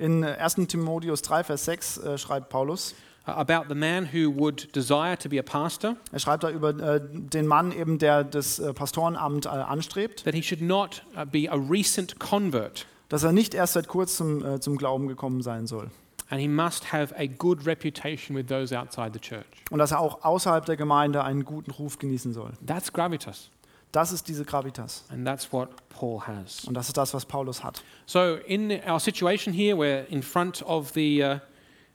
[0.00, 0.54] In äh, 1.
[0.68, 2.94] Timotheus 3, Vers 6 äh, schreibt Paulus,
[3.26, 7.00] about the man who would desire to be a pastor, er schreibt da über äh,
[7.02, 11.50] den Mann eben, der das äh, Pastorenamt äh, anstrebt, that he should not uh, be
[11.50, 15.90] a recent convert, dass er nicht erst seit kurzem äh, zum Glauben gekommen sein soll.
[16.30, 19.44] and he must have a good reputation with those outside the church.
[19.70, 22.52] Und dass er auch außerhalb der Gemeinde einen guten Ruf genießen soll.
[22.64, 23.50] That's gravitas.
[23.92, 25.04] Das ist diese Gravitas.
[25.10, 26.64] And that's what Paul has.
[26.64, 27.82] Und das ist das, was Paulus hat.
[28.06, 31.38] So, in our situation here, we're in front of the, uh,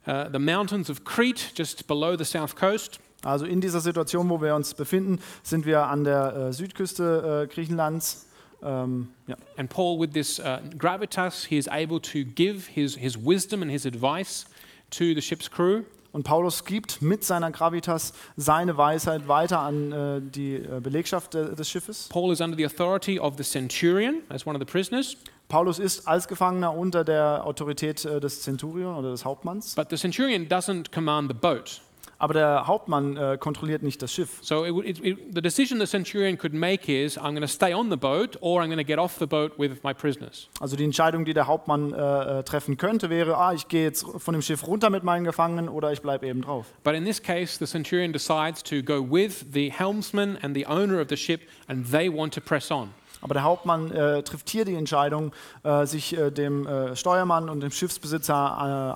[0.05, 2.99] uh, the mountains of Crete, just below the south coast.
[3.23, 7.53] Also in dieser Situation, wo wir uns befinden, sind wir an der äh, Südküste äh,
[7.53, 8.27] Griechenlands.
[8.61, 9.35] Ähm, ja.
[9.57, 13.71] And Paul, with this uh, gravitas, he is able to give his, his wisdom and
[13.71, 14.45] his advice
[14.91, 15.85] to the ship's crew.
[16.15, 21.53] Und Paulus gibt mit seiner Gravitas seine Weisheit weiter an äh, die äh, Belegschaft de,
[21.53, 22.07] des Schiffes.
[22.07, 25.17] Paul is under the authority of the centurion as one of the prisoners,
[25.49, 29.75] Paulus ist als Gefangener unter der Autorität äh, des Zenturion oder des Hauptmanns.
[29.75, 31.81] but the centurion doesn't command the boat.
[32.25, 34.39] Aber der Hauptmann äh, kontrolliert nicht das Schiff.
[34.41, 37.91] So it, it, the decision the centurion could make is I'm going to stay on
[37.91, 40.49] the boat or I'm going to get off the boat with my prisoners.
[40.59, 44.07] Also die Entscheidung, die der Hauptmann äh, äh, treffen könnte, wäre, ah, ich gehe jetzt
[44.17, 46.65] von dem Schiff runter mit meinen Gefangenen oder ich bleibe eben drauf.
[46.83, 50.99] But in this case, the centurion decides to go with the helmsman and the owner
[50.99, 52.89] of the ship, and they want to press on.
[53.21, 55.31] Aber der Hauptmann äh, trifft hier die Entscheidung,
[55.63, 58.33] äh, sich äh, dem äh, Steuermann und dem Schiffsbesitzer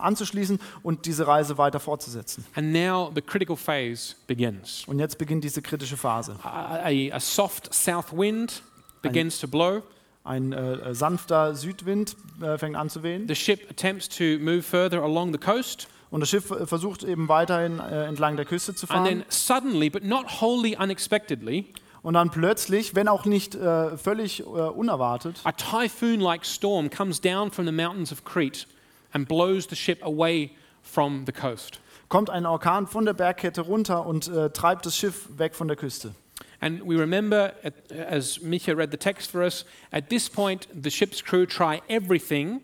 [0.01, 2.45] äh, anzuschließen und diese Reise weiter fortzusetzen.
[2.55, 4.83] And now the critical phase begins.
[4.87, 6.35] Und jetzt beginnt diese kritische Phase.
[6.43, 8.61] A, a, a soft south wind
[9.01, 9.81] begins to blow.
[10.23, 12.15] Ein äh, sanfter Südwind
[12.57, 16.29] fängt an zu wehen The ship attempts to move further along the coast, und das
[16.29, 19.25] Schiff versucht eben weiterhin entlang der Küste zu and then fahren.
[19.29, 25.41] suddenly, but not wholly unexpectedly, Und dann plötzlich, wenn auch nicht äh, völlig äh, unerwartet,
[25.43, 28.65] a typhoon like storm comes down from the mountains of Crete
[29.11, 31.79] and blows the ship away from the coast.
[32.09, 35.77] kommt ein Orkan von der Bergkette runter und äh, treibt das Schiff weg von der
[35.77, 36.13] Küste.
[36.61, 40.89] And we remember, at, as Micha read the text for us, at this point, the
[40.89, 42.61] ship's crew try everything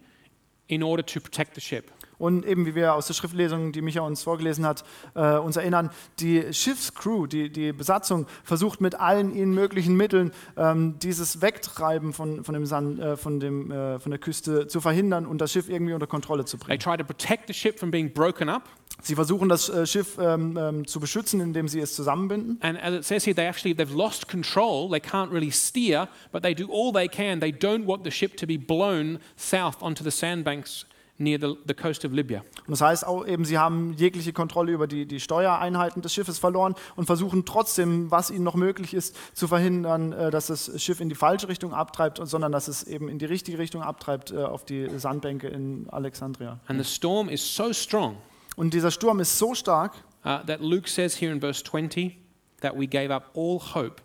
[0.68, 1.92] in order to protect the ship.
[2.18, 4.84] Und eben wie wir aus der Schriftlesung, die Micha uns vorgelesen hat,
[5.16, 10.98] äh, uns erinnern, die Schiffscrew, die, die Besatzung versucht mit allen ihnen möglichen Mitteln ähm,
[11.00, 15.26] dieses Wegtreiben von, von, dem Sand, äh, von, dem, äh, von der Küste zu verhindern
[15.26, 16.80] und das Schiff irgendwie unter Kontrolle zu They bringen.
[16.80, 18.64] try to protect the ship from being broken up.
[19.02, 22.58] Sie versuchen das äh, Schiff ähm, ähm, zu beschützen, indem sie es zusammenbinden.
[22.62, 24.90] And as it says here, they actually they've lost control.
[24.90, 27.40] They can't really steer, but they do all they can.
[27.40, 30.86] They don't want the ship to be blown south onto the sandbanks
[31.18, 32.42] near the, the coast of Libya.
[32.68, 36.40] Und das heißt auch eben, sie haben jegliche Kontrolle über die, die Steuereinheiten des Schiffes
[36.40, 41.00] verloren und versuchen trotzdem, was ihnen noch möglich ist, zu verhindern, äh, dass das Schiff
[41.00, 44.44] in die falsche Richtung abtreibt, sondern dass es eben in die richtige Richtung abtreibt, äh,
[44.44, 46.60] auf die Sandbänke in Alexandria.
[46.68, 48.18] And the storm is so strong
[48.56, 52.18] Und dieser Sturm ist so stark, uh, that Luke says here in verse 20
[52.62, 54.02] that we gave up all hope.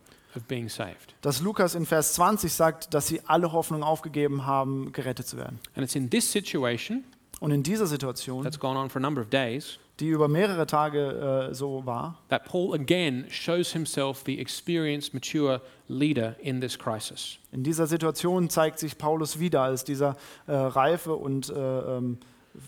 [1.23, 5.59] Dass Lukas in Vers 20 sagt, dass sie alle Hoffnung aufgegeben haben, gerettet zu werden.
[5.75, 7.05] And it's in this situation
[7.40, 10.66] Und in dieser Situation, that's gone on for a number of days die über mehrere
[10.66, 16.79] Tage äh, so war, that Paul again shows himself the experienced, mature leader in this
[16.79, 17.38] crisis.
[17.53, 20.16] in dieser Situation zeigt sich Paulus wieder als dieser
[20.47, 22.19] äh, reife und äh, ähm,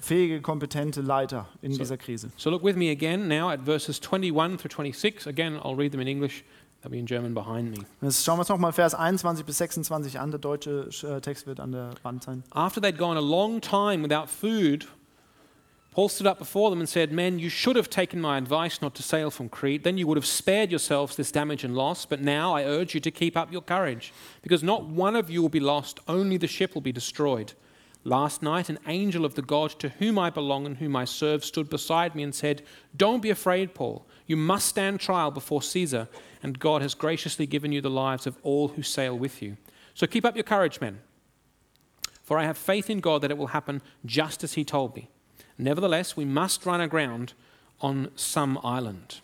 [0.00, 2.30] fähige, kompetente Leiter in dieser Krise.
[2.36, 5.26] So look with me again now at verses 21 through 26.
[5.26, 6.44] Again, I'll read them in English.
[6.82, 7.84] They'll be in German behind me.
[8.00, 10.32] Jetzt schauen wir uns nochmal Vers 21 bis 26 an.
[10.32, 12.42] Der deutsche äh, Text wird an der Wand sein.
[12.50, 14.88] After they'd gone a long time without food,
[15.92, 18.94] Paul stood up before them and said, Men, you should have taken my advice not
[18.96, 19.84] to sail from Crete.
[19.84, 22.04] Then you would have spared yourselves this damage and loss.
[22.04, 25.40] But now I urge you to keep up your courage, because not one of you
[25.40, 27.52] will be lost, only the ship will be destroyed.
[28.04, 31.44] Last night, an angel of the God to whom I belong and whom I serve
[31.44, 32.62] stood beside me and said,
[32.96, 34.04] Don't be afraid, Paul.
[34.26, 36.08] You must stand trial before Caesar,
[36.42, 39.56] and God has graciously given you the lives of all who sail with you.
[39.94, 41.00] So keep up your courage, men.
[42.22, 45.08] For I have faith in God that it will happen just as he told me.
[45.58, 47.34] Nevertheless, we must run aground
[47.80, 49.20] on some island.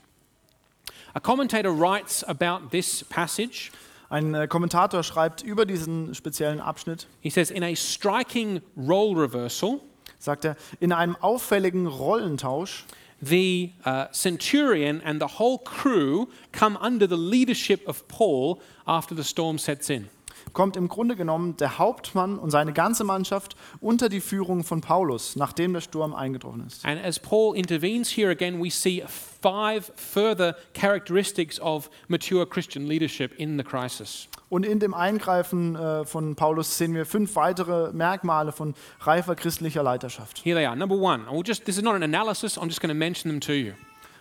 [1.14, 3.70] A commentator writes about this passage.
[4.10, 9.80] Ein äh, Kommentator schreibt über diesen speziellen Abschnitt, He says, In a striking role reversal,
[10.18, 12.84] sagt er, in einem auffälligen Rollentausch
[13.20, 19.24] the uh, centurion and the whole crew come under the leadership of Paul after the
[19.24, 20.08] storm sets in.
[20.58, 25.36] Kommt im Grunde genommen der Hauptmann und seine ganze Mannschaft unter die Führung von Paulus,
[25.36, 26.84] nachdem der Sturm eingetroffen ist.
[26.84, 29.04] And as Paul intervenes here again, we see
[29.40, 34.26] five further characteristics of mature Christian leadership in the crisis.
[34.48, 39.84] Und in dem Eingreifen äh, von Paulus sehen wir fünf weitere Merkmale von reifer christlicher
[39.84, 40.38] Leiterschaft.
[40.42, 40.74] Here they are.
[40.74, 43.30] Number one, I will just, this is not an analysis, I'm just going to mention
[43.30, 43.74] them to you.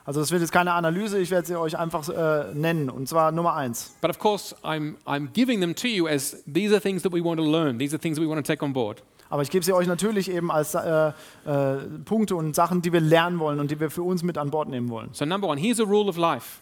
[0.07, 2.89] Also das wird jetzt keine Analyse, ich werde sie euch einfach äh, nennen.
[2.89, 3.93] Und zwar Nummer eins.
[3.99, 7.21] But of course, I'm, I'm giving them to you as these are things that we
[7.21, 9.03] want to learn, these are things that we want to take on board.
[9.29, 11.13] Aber ich gebe sie euch natürlich eben als äh, äh,
[12.05, 14.69] Punkte und Sachen, die wir lernen wollen und die wir für uns mit an Bord
[14.69, 15.09] nehmen wollen.
[15.11, 16.61] So, number one, here's a rule of life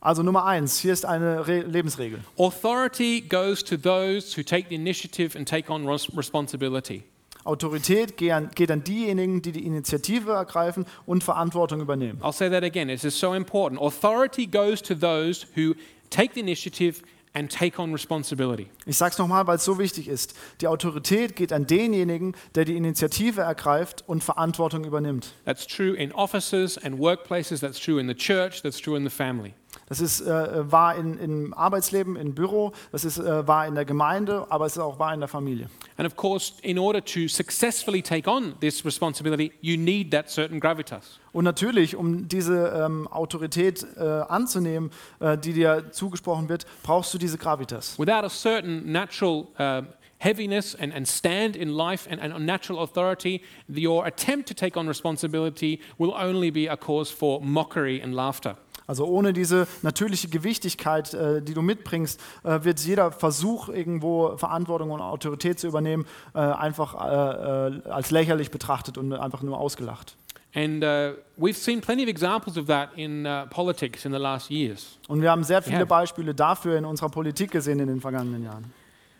[0.00, 2.20] Also Nummer eins, hier ist eine Re Lebensregel.
[2.38, 7.02] Authority goes to those who take the initiative and take on res- responsibility.
[7.44, 12.20] Autorität geht an, diejenigen, die die Initiative ergreifen und Verantwortung übernehmen.
[12.22, 12.88] I'll say that again.
[12.88, 13.80] This is so important.
[13.80, 15.74] Authority goes to those who
[16.10, 17.02] take the initiative
[17.34, 18.68] and take on responsibility.
[18.86, 20.34] Ich sage es nochmal, weil es so wichtig ist.
[20.60, 25.34] Die Autorität geht an denjenigen, der die Initiative ergreift und Verantwortung übernimmt.
[25.44, 27.60] That's true in offices and workplaces.
[27.60, 28.62] That's true in the church.
[28.62, 29.54] That's true in the family.
[29.86, 33.84] Das ist äh, wahr in, im Arbeitsleben, im Büro, das ist äh, wahr in der
[33.84, 35.68] Gemeinde, aber es ist auch wahr in der Familie.
[35.96, 40.60] And of course, in order to successfully take on this responsibility, you need that certain
[40.60, 41.18] gravitas.
[41.32, 47.18] Und natürlich, um diese ähm, Autorität äh, anzunehmen, äh, die dir zugesprochen wird, brauchst du
[47.18, 47.98] diese Gravitas.
[47.98, 52.82] Without a certain natural um, heaviness and, and stand in life and, and a natural
[52.82, 58.14] authority, your attempt to take on responsibility will only be a cause for mockery and
[58.14, 58.56] laughter.
[58.88, 64.90] Also ohne diese natürliche Gewichtigkeit, äh, die du mitbringst, äh, wird jeder Versuch, irgendwo Verantwortung
[64.90, 70.16] und Autorität zu übernehmen, äh, einfach als lächerlich betrachtet und einfach nur ausgelacht.
[70.54, 74.50] And uh, we've seen plenty of examples of that in uh, politics in the last
[74.50, 74.98] years.
[75.06, 75.84] Und wir haben sehr viele Ja.
[75.84, 78.72] Beispiele dafür in unserer Politik gesehen in den vergangenen Jahren.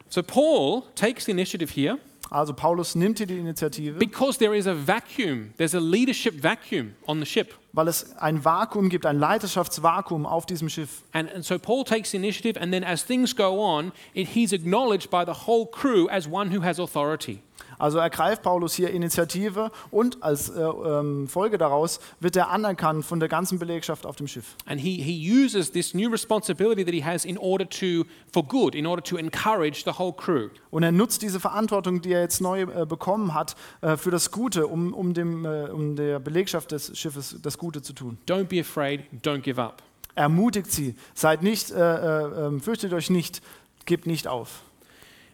[0.09, 1.99] So Paul takes the initiative here
[2.31, 5.53] Also Paulus nimmt hier die Initiative, because there is a vacuum.
[5.57, 7.55] There's a leadership vacuum on the ship.
[7.72, 11.05] weil es ein Vakuum gibt, ein Leiterschaftsvakuum auf diesem Schiff.
[11.12, 14.53] And, and so Paul takes the initiative, and then as things go on, it, he's
[14.53, 17.43] acknowledged by the whole crew as one who has authority.
[17.79, 23.20] Also ergreift Paulus hier Initiative und als äh, ähm, Folge daraus wird er anerkannt von
[23.20, 24.57] der ganzen Belegschaft auf dem Schiff.
[24.66, 28.74] And he, he uses this new responsibility that he has in order to, for good,
[28.74, 30.49] in order to encourage the whole crew.
[30.70, 34.31] Und er nutzt diese Verantwortung, die er jetzt neu äh, bekommen hat, äh, für das
[34.31, 38.18] Gute, um, um, dem, äh, um der Belegschaft des Schiffes das Gute zu tun.
[38.26, 39.83] Don't be afraid, don't give up.
[40.14, 43.41] Ermutigt sie, seid nicht, äh, äh, ähm, fürchtet euch nicht,
[43.85, 44.62] gebt nicht auf.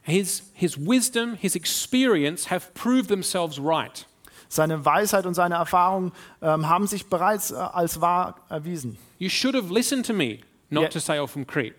[0.06, 4.04] His, his wisdom, his experience have proved themselves right.
[4.50, 8.98] Seine Weisheit und seine Erfahrung ähm, haben sich bereits äh, als wahr erwiesen.
[9.18, 10.40] You should have listened to me
[10.70, 10.88] not Yeah.
[10.90, 11.74] to sail from Crete.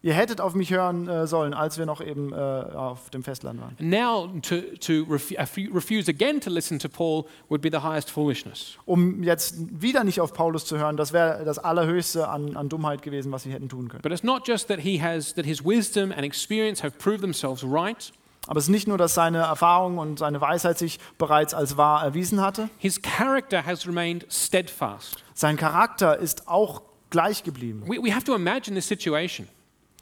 [0.00, 3.60] Ihr hättet auf mich hören äh, sollen, als wir noch eben äh, auf dem Festland
[3.60, 3.74] waren.
[3.80, 8.08] Now, to, to refu- uh, refuse again to listen to Paul would be the highest
[8.10, 8.76] foolishness.
[8.84, 13.02] Um jetzt wieder nicht auf Paulus zu hören, das wäre das Allerhöchste an, an Dummheit
[13.02, 14.02] gewesen, was sie hätten tun können.
[14.02, 17.64] But it's not just that he has that his wisdom and experience have proved themselves
[17.64, 18.12] right.
[18.46, 22.04] Aber es ist nicht nur, dass seine Erfahrung und seine Weisheit sich bereits als wahr
[22.04, 25.24] erwiesen hatte, His character has remained steadfast.
[25.34, 27.82] sein Charakter ist auch gleich geblieben.
[27.86, 29.48] We, we have to imagine this situation.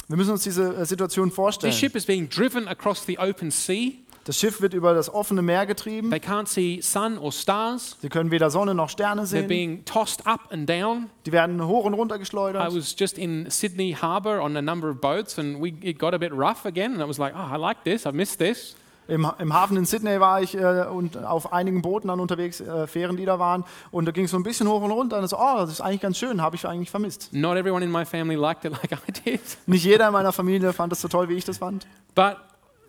[0.09, 1.72] Wir müssen uns diese äh, Situation vorstellen.
[1.72, 3.94] This ship is being driven across the open sea.
[4.26, 6.11] Das Schiff wird über das offene Meer getrieben.
[6.11, 7.96] They can't see sun or stars.
[8.02, 11.11] Sie können weder Sonne noch Sterne They're being tossed up and down.
[11.26, 15.00] Die werden hoch und runter I was just in Sydney Harbour on a number of
[15.00, 16.92] boats, and we, it got a bit rough again.
[16.94, 18.04] And I was like, oh, I like this.
[18.04, 18.74] I missed this.
[19.09, 22.86] Im, Im Hafen in Sydney war ich äh, und auf einigen Booten dann unterwegs, äh,
[22.86, 23.64] Fähren, die da waren.
[23.90, 25.18] Und da ging es so ein bisschen hoch und runter.
[25.18, 27.28] Und so, oh, das ist eigentlich ganz schön, habe ich eigentlich vermisst.
[27.32, 29.40] Not everyone in my family liked it like I did.
[29.66, 31.86] Nicht jeder in meiner Familie fand das so toll, wie ich das fand.
[32.14, 32.38] But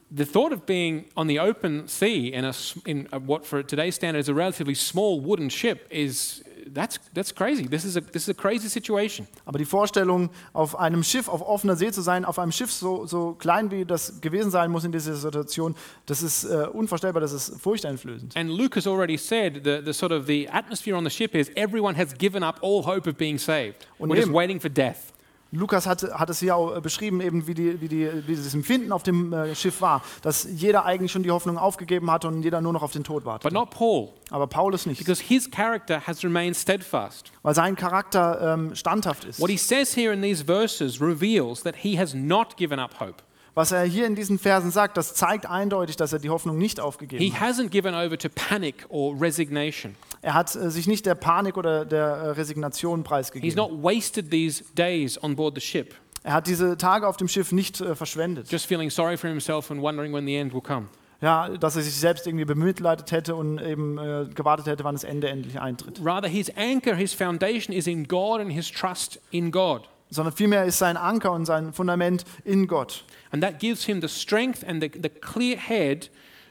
[0.09, 2.53] the thought of being on the open sea in, a,
[2.85, 6.43] in a, what for today's standard is a relatively small wooden ship is
[6.73, 7.67] that's, that's crazy.
[7.67, 9.27] This is, a, this is a crazy situation.
[9.45, 13.05] Aber die Vorstellung, auf einem Schiff, auf offener See zu sein, auf einem Schiff so,
[13.05, 17.31] so klein wie das gewesen sein muss in dieser Situation, das ist äh, unvorstellbar, das
[17.31, 18.35] ist furchteinflößend.
[18.35, 21.51] And Luke has already said the, the sort of the atmosphere on the ship is
[21.55, 23.87] everyone has given up all hope of being saved.
[23.99, 25.13] Und We're just waiting for death.
[25.51, 28.53] Lukas hat, hat es hier auch äh, beschrieben, eben wie, die, wie, die, wie dieses
[28.53, 32.43] Empfinden auf dem äh, Schiff war, dass jeder eigentlich schon die Hoffnung aufgegeben hatte und
[32.43, 33.43] jeder nur noch auf den Tod wartet.
[33.43, 37.31] But not Paul, Aber Paulus nicht, because his character has remained steadfast.
[37.43, 39.39] weil sein Charakter ähm, standhaft ist.
[39.39, 43.23] What he says here in these verses reveals that he has not given up hope.
[43.57, 46.77] Was er hier in diesen Versen sagt, das zeigt eindeutig, dass er die Hoffnung nicht
[46.77, 47.41] He aufgegeben hat.
[47.41, 49.95] hasn't given over to panic or resignation.
[50.21, 53.55] Er hat äh, sich nicht der Panik oder der äh, Resignation He's preisgegeben.
[53.57, 57.51] not wasted these days on board the ship, Er hat diese Tage auf dem Schiff
[57.51, 58.51] nicht äh, verschwendet.
[58.51, 60.85] just feeling sorry for himself and wondering when the end will come.
[61.19, 65.03] Ja, dass er sich selbst irgendwie bemitleidet hätte und eben äh, gewartet hätte, wann das
[65.03, 65.99] Ende endlich eintritt.
[66.05, 69.89] Rather, his anchor, his foundation is in God and his trust in God.
[70.11, 73.03] Sondern vielmehr ist sein Anker und sein Fundament in Gott.
[73.31, 76.09] And that gives him the strength and the, the clear head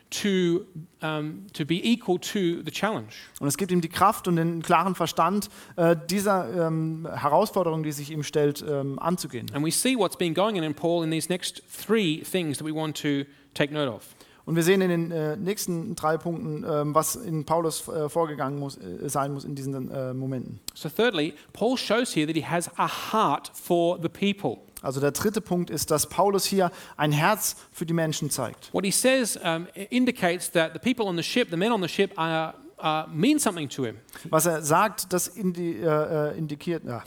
[0.09, 0.67] to,
[1.03, 3.15] um, to be equal to the challenge.
[3.41, 7.93] Und es gibt ihm die Kraft und den klaren Verstand, äh, dieser ähm, Herausforderung, die
[7.93, 9.51] sich ihm stellt, ähm, anzugehen.
[9.53, 12.67] And we see what's been going on in Paul in these next three things that
[12.67, 13.25] we want to
[13.55, 14.16] take note of.
[14.47, 18.61] Und wir sehen in den äh, nächsten drei Punkten, ähm, was in Paulus äh, vorgegangen
[18.61, 20.61] muss, äh, sein muss in diesen Momenten.
[20.73, 24.59] So, thirdly, Paul shows here that he has a heart for the people.
[24.83, 28.73] Also der dritte Punkt ist, dass Paulus hier ein Herz für die Menschen zeigt.
[28.73, 31.89] What he says um, indicates that the people on the ship, the men on the
[31.89, 33.97] ship, are, uh, mean something to him.
[34.31, 37.03] Was er sagt, das indi äh, indikiert, ja,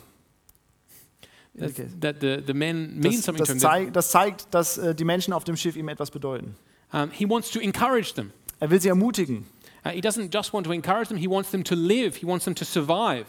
[1.57, 3.59] That, the, the men mean das, something to das, him.
[3.59, 6.55] zeig, das zeigt, dass äh, die Menschen auf dem Schiff ihm etwas bedeuten.
[6.91, 8.31] Um, he wants to encourage them.
[8.59, 9.45] Er will sie ermutigen.
[9.85, 12.45] Uh, he doesn't just want to encourage them, he wants them to live, he wants
[12.45, 13.25] them to survive.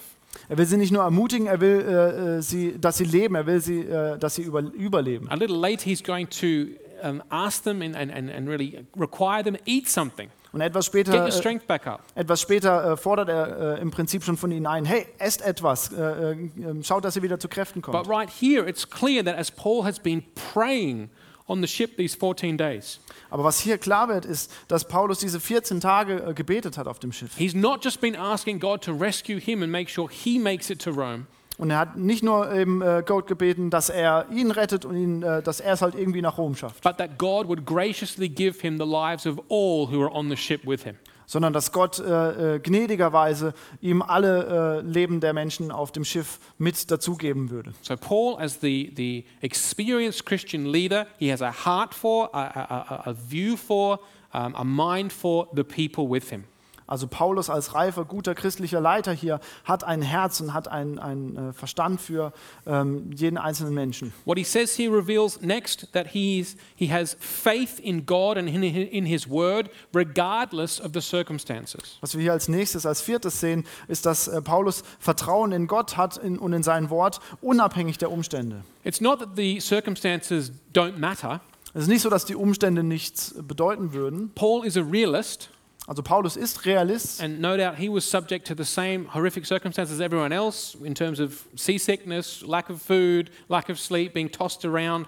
[0.49, 3.47] Er will sie nicht nur ermutigen, er will, äh, äh, sie, dass sie leben, er
[3.47, 5.29] will, sie, äh, dass sie über, überleben.
[5.31, 9.57] A little later, he's going to um, ask them and, and, and really require them
[9.67, 10.31] eat something.
[10.53, 12.01] Und etwas Get später, your äh, strength back up.
[12.15, 15.93] etwas später äh, fordert er äh, im Prinzip schon von ihnen ein, hey, esst etwas,
[15.93, 19.51] äh, äh, schaut, dass ihr wieder zu Kräften But right here, it's clear that as
[19.51, 21.11] Paul has been praying
[21.51, 25.41] on the ship these 14 days, Aber was hier klar wird, ist, dass Paulus diese
[25.41, 27.37] 14 Tage äh, gebetet hat auf dem Schiff.
[27.37, 30.81] he's not just been asking God to rescue him and make sure he makes it
[30.83, 31.27] to Rome.
[31.59, 35.23] Und er hat nicht nur eben äh, Gott gebeten, dass er ihn rettet und ihn,
[35.23, 38.63] äh, dass er es halt irgendwie nach Rom schafft, but that God would graciously give
[38.63, 40.97] him the lives of all who are on the ship with him.
[41.31, 46.41] Sondern dass Gott äh, äh, gnädigerweise ihm alle äh, Leben der Menschen auf dem Schiff
[46.59, 47.73] mit dazugeben würde.
[47.83, 53.11] So, Paul, as the, the experienced Christian leader, he has a heart for, a, a,
[53.11, 54.01] a, view for,
[54.33, 56.47] um, a mind for the people with him.
[56.91, 61.37] Also Paulus als reifer, guter christlicher Leiter hier hat ein Herz und hat einen ein,
[61.37, 62.33] äh, Verstand für
[62.67, 64.13] ähm, jeden einzelnen Menschen.
[64.25, 68.63] What he says here reveals next that he's, he has faith in God and in,
[68.65, 71.97] in his word, regardless of the circumstances.
[72.01, 75.97] Was wir hier als nächstes, als viertes sehen, ist, dass äh, Paulus Vertrauen in Gott
[75.97, 78.65] hat in, und in sein Wort, unabhängig der Umstände.
[78.83, 81.41] It's not that the circumstances don't matter.
[81.73, 84.33] Es ist nicht so, dass die Umstände nichts bedeuten würden.
[84.35, 85.51] Paul is a realist,
[85.91, 89.95] Also Paulus ist Realist and no doubt he was subject to the same horrific circumstances
[89.95, 94.65] as everyone else in terms of seasickness, lack of food, lack of sleep, being tossed
[94.65, 95.07] around.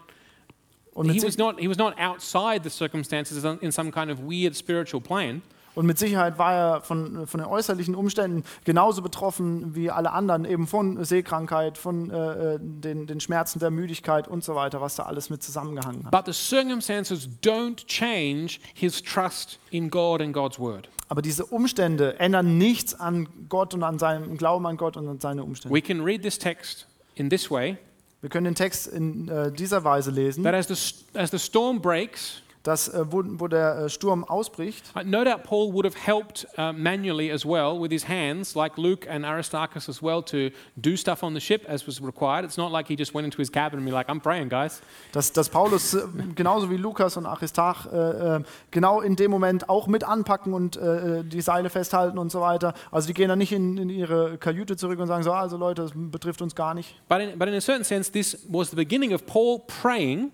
[0.97, 4.57] und He was not, he was not outside the circumstances in some kind of weird
[4.57, 5.43] spiritual plan.
[5.75, 10.45] Und mit Sicherheit war er von, von den äußerlichen Umständen genauso betroffen wie alle anderen,
[10.45, 14.97] eben von Seekrankheit, von äh, äh, den, den Schmerzen der Müdigkeit und so weiter, was
[14.97, 16.11] da alles mit zusammengehangen hat.
[16.11, 20.89] But the circumstances don't change his trust in God and God's word.
[21.09, 25.21] Aber diese Umstände ändern nichts an Gott und an seinem Glauben an Gott und an
[25.21, 25.75] seine Umstände.
[25.75, 27.77] We can read this text in this way
[28.23, 31.83] Wir können den Text in äh, dieser Weise lesen, that as the, as the storm
[31.83, 35.97] breaks, dass äh, wo, wo der äh, Sturm ausbricht, uh, no doubt Paul would have
[35.97, 40.51] helped uh, manually as well with his hands, like Luke and Aristarchus as well, to
[40.77, 42.45] do stuff on the ship as was required.
[42.45, 44.81] It's not like he just went into his cabin and be like, I'm praying, guys.
[45.13, 46.03] dass, dass Paulus äh,
[46.35, 48.41] genauso wie Lukas und Aristarch äh,
[48.71, 52.75] genau in dem Moment auch mit anpacken und die Seile festhalten und so weiter.
[52.91, 55.83] Also die gehen dann nicht in, in ihre Kajüte zurück und sagen so, also Leute,
[55.83, 56.95] das betrifft uns gar nicht.
[57.09, 60.33] But in, but in a certain sense, this was the beginning of Paul praying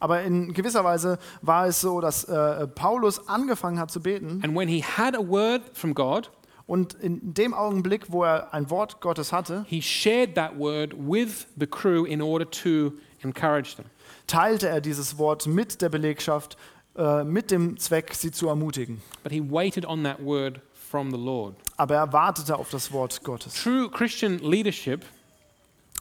[0.00, 4.56] Aber in gewisser Weise war es so, dass äh, Paulus angefangen hat zu beten And
[4.56, 6.30] when he had a word from God,
[6.66, 11.46] und in dem Augenblick, wo er ein Wort Gottes hatte, he shared that word with
[11.58, 12.92] the crew in order to
[13.22, 13.86] encourage them.
[14.26, 16.58] teilte er dieses Wort mit der Belegschaft
[16.96, 19.00] äh, mit dem Zweck, sie zu ermutigen.
[19.22, 21.56] But he waited on that word from the Lord.
[21.78, 23.54] Aber er wartete auf das Wort Gottes.
[23.54, 25.06] True Christian leadership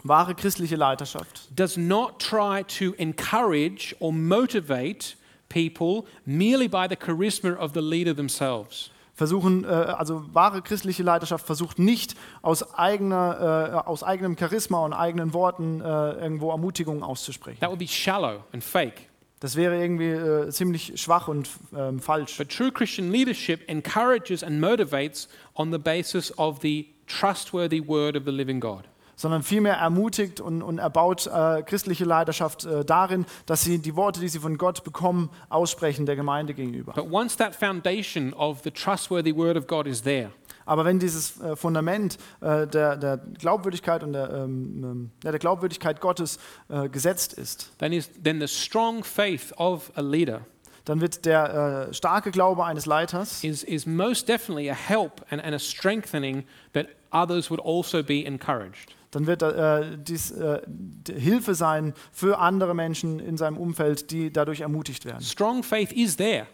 [0.04, 5.16] Wahre christliche Leiterschaft does not try to encourage or motivate
[5.50, 8.92] people merely by the charisma of the leader themselves.
[9.18, 14.94] versuchen, äh, also wahre christliche Leiterschaft versucht nicht aus, eigener, äh, aus eigenem Charisma und
[14.94, 17.60] eigenen Worten äh, irgendwo Ermutigungen auszusprechen.
[17.60, 19.10] That would be shallow and fake.
[19.40, 22.38] Das wäre irgendwie ziemlich schwach und ähm, falsch.
[22.38, 28.24] But true Christian leadership encourages and motivates on the basis of the trustworthy word of
[28.26, 28.86] the living God.
[29.18, 34.22] Sondern vielmehr ermutigt und, und erbaut äh, christliche Leiterschaft äh, darin, dass sie die Worte,
[34.22, 36.94] die sie von Gott bekommen, aussprechen der Gemeinde gegenüber.
[36.94, 40.32] But once that foundation of the trustworthy word of God is there,
[40.68, 46.02] Aber wenn dieses äh, Fundament äh, der, der Glaubwürdigkeit und der, ähm, ähm, der Glaubwürdigkeit
[46.02, 46.40] Gottes
[46.70, 50.42] äh, gesetzt ist, then, is, then the strong faith of a leader
[50.84, 55.54] dann wird der starke Glaube eines Leiters is, is most definitely a help and, and
[55.54, 58.96] a strengthening that others would also be encouraged.
[59.18, 60.62] Dann wird äh, dies äh,
[61.10, 65.24] Hilfe sein für andere Menschen in seinem Umfeld, die dadurch ermutigt werden.
[65.24, 66.46] Strong faith is there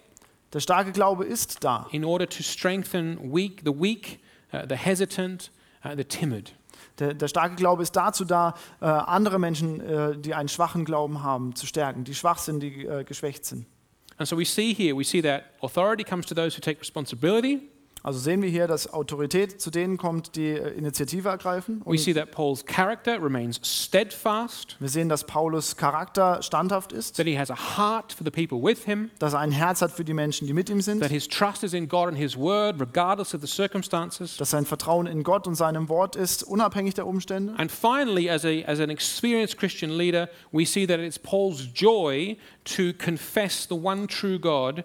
[0.54, 4.20] Der starke Glaube ist da, in order to strengthen weak, the weak,
[4.54, 5.52] uh, the hesitant,
[5.84, 6.54] uh, the timid.
[7.00, 11.24] der, der starke Glaube ist dazu da, äh, andere Menschen, äh, die einen schwachen Glauben
[11.24, 13.66] haben, zu stärken, die schwach sind, die äh, geschwächt sind.
[14.18, 17.62] And so we see here, we see that authority comes to those who take responsibility.
[18.06, 21.82] Also sehen wir hier, dass Autorität zu denen kommt, die äh, Initiative ergreifen.
[21.86, 27.16] We Und see that Paul's character remains steadfast, wir sehen, dass Paulus Charakter standhaft ist,
[27.16, 29.92] that he has a heart for the people with him, dass er ein Herz hat
[29.92, 32.38] für die Menschen, die mit ihm sind, that his trust is in God and his
[32.38, 34.36] word, regardless of the circumstances.
[34.36, 37.54] dass sein Vertrauen in Gott und seinem Wort ist, unabhängig der Umstände.
[37.58, 42.36] And finally, as, a, as an experienced Christian leader, we see that it's Paul's joy
[42.66, 44.84] to confess the one true God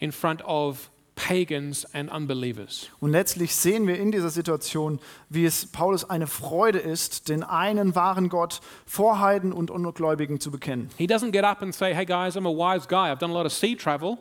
[0.00, 2.88] in front of pagans and unbelievers.
[3.00, 7.96] Und letztlich sehen wir in dieser Situation, wie es Paulus eine Freude ist, den einen
[7.96, 10.90] wahren Gott vor Heiden und Ungläubigen zu bekennen.
[10.96, 13.10] He doesn't get up and say, Hey guys, I'm a wise guy.
[13.10, 14.18] I've done a lot of sea travel.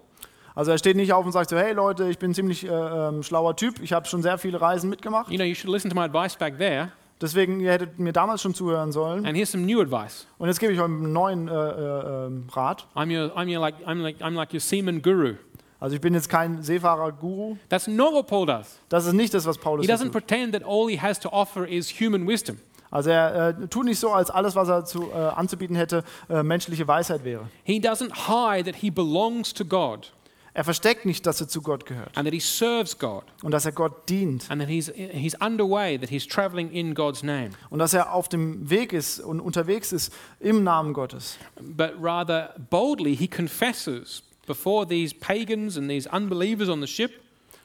[0.55, 2.69] Also er steht nicht auf und sagt so, hey Leute, ich bin ein ziemlich äh,
[2.69, 5.29] ähm, schlauer Typ, ich habe schon sehr viele Reisen mitgemacht.
[5.29, 6.91] You know, you should listen to my advice back there.
[7.21, 9.25] Deswegen ihr hättet mir damals schon zuhören sollen.
[9.25, 10.25] And here's some new advice.
[10.39, 12.87] Und jetzt gebe ich euch einen neuen äh, äh, ähm, Rat.
[12.95, 15.35] I'm your, I'm your like, I'm like, I'm like your seaman guru.
[15.79, 17.57] Also ich bin jetzt kein Seefahrer-Guru.
[17.69, 18.79] That's not what Paul does.
[18.89, 20.11] Das ist nicht das, was Paulus He doesn't tut.
[20.13, 22.57] pretend that all he has to offer is human wisdom.
[22.89, 26.41] Also er äh, tut nicht so, als alles, was er zu, äh, anzubieten hätte, äh,
[26.41, 27.47] menschliche Weisheit wäre.
[27.63, 30.13] He doesn't hide that he belongs to God
[30.53, 33.65] Er versteckt nicht, dass er zu Gott gehört and that he serves God und dass
[33.65, 37.51] er Gott dient and that he's, he's underway, that he's traveling in God's name.
[37.69, 41.37] und dass er auf dem Weg ist und unterwegs ist im Namen Gottes.
[41.61, 47.11] But rather boldly, he confesses before these pagans and these unbelievers on the ship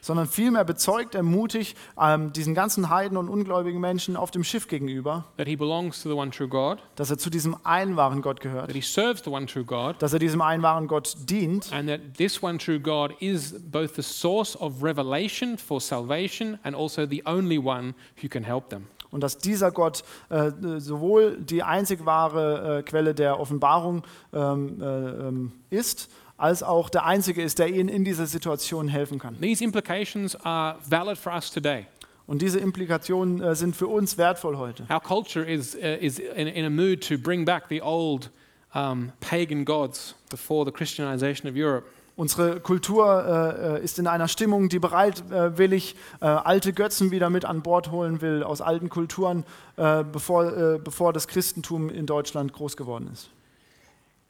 [0.04, 4.66] Sondern vielmehr bezeugt er mutig ähm, diesen ganzen Heiden und ungläubigen Menschen auf dem Schiff
[4.66, 8.20] gegenüber, that he belongs to the one true God, dass er zu diesem einen wahren
[8.20, 11.14] Gott gehört, that he serves the one true God, dass er diesem einen wahren Gott
[11.30, 16.58] dient and that this one true God is both the source of revelation for salvation
[16.64, 18.88] and also the only one who can help them.
[19.12, 24.02] und dass dieser Gott äh, sowohl die einzig wahre äh, Quelle der Offenbarung
[24.32, 26.10] ähm, äh, ähm, ist,
[26.42, 29.40] als auch der einzige ist, der ihnen in dieser Situation helfen kann.
[29.40, 31.86] These implications are valid for us today.
[32.26, 34.84] Und diese Implikationen äh, sind für uns wertvoll heute.
[34.90, 38.30] Our culture is, uh, is in, in a mood to bring back the old
[38.74, 41.86] um, pagan gods before the Christianization of Europe.
[42.16, 47.44] Unsere Kultur äh, äh, ist in einer Stimmung, die bereitwillig äh, alte Götzen wieder mit
[47.44, 49.44] an Bord holen will aus alten Kulturen,
[49.76, 53.30] äh, bevor, äh, bevor das Christentum in Deutschland groß geworden ist.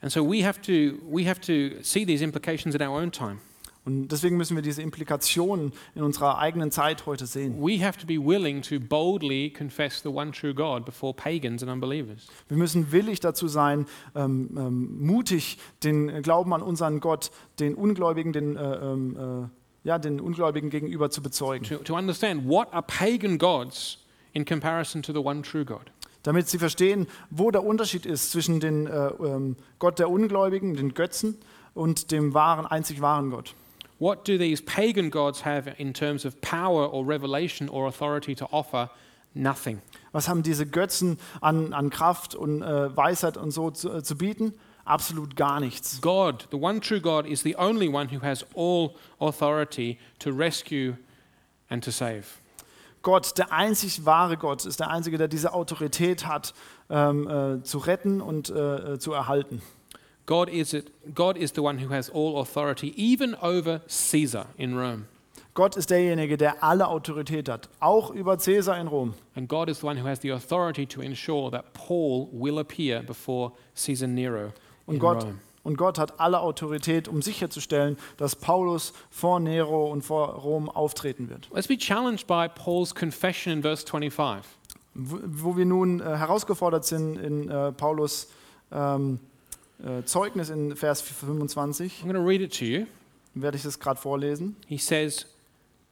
[0.02, 3.38] And so we have to, we have to see these implications in our own time.
[3.84, 7.60] Und deswegen müssen wir diese Implikationen in unserer eigenen Zeit heute sehen.
[7.60, 11.72] We have to be willing to boldly confess the one true God before pagans and
[11.72, 12.28] unbelievers.
[12.48, 18.32] Wir müssen willig dazu sein, ähm, ähm, mutig den Glauben an unseren Gott, den Ungläubigen,
[18.32, 21.66] den, äh, ähm, äh, ja, den Ungläubigen gegenüber zu bezeugen.
[21.66, 23.98] To, to understand what are pagan gods
[24.32, 25.90] in comparison to the one true God.
[26.22, 30.94] Damit sie verstehen, wo der Unterschied ist zwischen dem äh, ähm, Gott der Ungläubigen, den
[30.94, 31.36] Götzen,
[31.74, 33.54] und dem wahren, einzig wahren Gott.
[33.98, 38.46] What do these pagan gods have in terms of power or revelation or authority to
[38.50, 38.90] offer?
[39.34, 39.80] Nothing.
[40.10, 44.16] Was haben diese Götzen an, an Kraft und äh, Weisheit und so zu, äh, zu
[44.16, 44.54] bieten?
[44.84, 46.00] Absolut gar nichts.
[46.00, 50.96] God, the one true God, is the only one who has all authority to rescue
[51.70, 52.41] and to save.
[53.02, 56.54] Gott, der einzig wahre Gott, ist der Einzige, der diese Autorität hat,
[56.88, 59.60] ähm, äh, zu retten und äh, äh, zu erhalten.
[60.26, 64.78] God is, it, God is the one who has all authority, even over Caesar in
[64.78, 65.06] Rome.
[65.54, 69.14] Gott ist derjenige, der alle Autorität hat, auch über Cäsar in Rom.
[69.34, 73.02] And God is the one who has the authority to ensure that Paul will appear
[73.02, 74.52] before Caesar Nero
[74.86, 75.40] Und in Gott, Rome.
[75.64, 81.28] Und Gott hat alle Autorität, um sicherzustellen, dass Paulus vor Nero und vor Rom auftreten
[81.28, 81.48] wird.
[81.52, 84.44] Let's be challenged by Paul's confession in verse 25.
[84.94, 88.28] Wo wir nun äh, herausgefordert sind in äh, Paulus
[88.70, 89.20] ähm,
[89.82, 92.86] äh, Zeugnis in Vers 25, I'm going to read it to you.
[93.34, 94.56] werde ich das gerade vorlesen.
[94.66, 95.26] He says,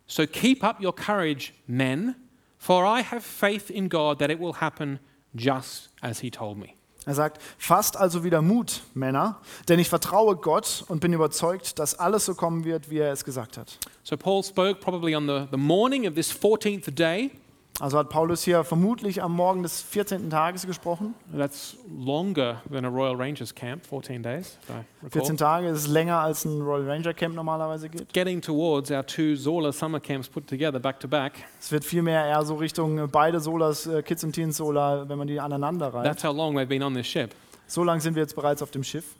[0.06, 2.16] So keep up your courage, men,
[2.58, 4.98] for I have faith in God that it will happen
[5.34, 6.74] just as he told me.
[7.10, 11.98] Er sagt, fasst also wieder Mut, Männer, denn ich vertraue Gott und bin überzeugt, dass
[11.98, 13.78] alles so kommen wird, wie er es gesagt hat.
[14.04, 17.32] So Paul spoke probably on the, the morning of this 14th day.
[17.80, 20.28] Also hat Paulus hier vermutlich am Morgen des 14.
[20.28, 21.14] Tages gesprochen.
[21.34, 24.72] That's longer than a Royal Rangers camp, 14 days, if I
[25.02, 25.10] recall.
[25.10, 28.12] 14 Tage ist länger als ein Royal Ranger Camp normalerweise geht.
[28.12, 31.32] Getting towards our two Zola summer camps put together back to back.
[31.58, 35.16] Es wird vielmehr eher so Richtung äh, beide Solas, äh, Kids und Teens Sola, wenn
[35.16, 36.04] man die aneinander reiht.
[36.04, 37.34] That's how long they've been on this ship.
[37.66, 39.16] So lange sind wir jetzt bereits auf dem Schiff.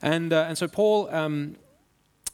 [0.00, 1.56] And, uh, and so Paul, um,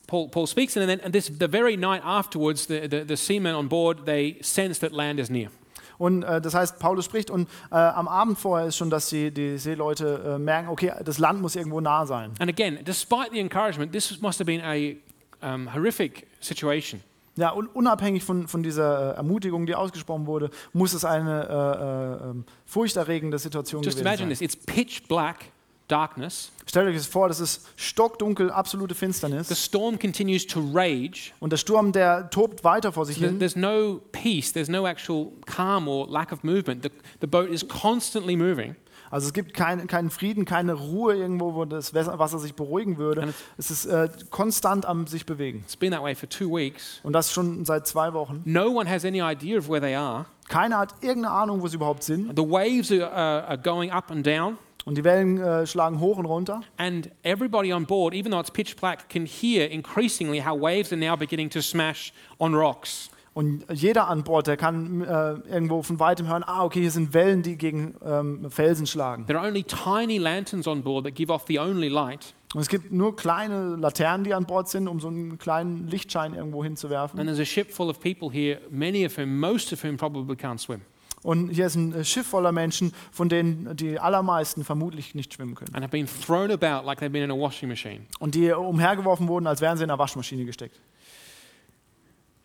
[0.07, 3.55] Paul, Paul speaks, and then and this, the very night afterwards, the, the, the seamen
[3.55, 5.51] on board, they sense that land is near.
[5.99, 9.31] Und äh, das heißt, Paulus spricht und äh, am Abend vorher ist schon, dass die,
[9.31, 12.33] die Seeleute äh, merken, okay, das Land muss irgendwo nah sein.
[12.41, 14.97] And again, despite the encouragement, this must have been a
[15.41, 17.01] um, horrific situation.
[17.37, 22.27] Ja, und unabhängig von, von dieser äh, Ermutigung, die ausgesprochen wurde, muss es eine äh,
[22.27, 24.47] äh, ähm, furchterregende Situation Just gewesen imagine sein.
[24.47, 25.47] this it's pitch black
[25.89, 26.51] darkness.
[26.67, 29.49] Stellt euch das vor, das ist stockdunkel, absolute The Finsternis.
[29.65, 31.33] storm continues to rage.
[31.41, 33.39] Und der Sturm, der tobt weiter vor sich There- hin.
[33.39, 36.83] There's no peace, there's no actual calm or lack of movement.
[36.83, 38.77] The, the boat is constantly moving.
[39.11, 43.33] Also es gibt kein, keinen Frieden, keine Ruhe irgendwo, wo das Wasser sich beruhigen würde.
[43.59, 45.61] Es ist äh, konstant am sich bewegen.
[45.65, 46.99] It's been that way for two weeks.
[47.05, 48.41] Und das schon seit zwei Wochen.
[48.45, 50.25] No one has any idea of where they are.
[50.49, 52.31] Keiner hat irgendeine Ahnung, wo sie überhaupt sind.
[52.37, 54.59] The waves are, uh, are going up and down.
[54.85, 56.61] Und die Wellen äh, schlagen hoch und runter.
[56.77, 61.01] And everybody on board, even though it's pitch black, can hear increasingly how waves are
[61.01, 63.11] now beginning to smash on rocks.
[63.35, 67.13] Und jeder an Bord, der kann äh, irgendwo von weitem hören, ah, okay, hier sind
[67.15, 69.27] Wellen, die gegen ähm, Felsen schlagen.
[69.27, 72.33] There are only tiny lanterns on board that give off the only light.
[72.55, 76.35] Und es gibt nur kleine Laternen, die an Bord sind, um so einen kleinen Lichtschein
[76.35, 77.19] irgendwo hinzuwerfen.
[77.19, 80.37] And there's a ship full of people here, many of whom, most of whom probably
[80.37, 80.83] can't swim.
[81.25, 85.57] Und hier ist ein äh, Schiff voller Menschen, von denen die allermeisten vermutlich nicht schwimmen
[85.57, 85.75] können.
[85.75, 88.03] and have been thrown about like they've been in a washing machine.
[88.21, 90.79] Und die umhergeworfen wurden, als wären sie in einer Waschmaschine gesteckt.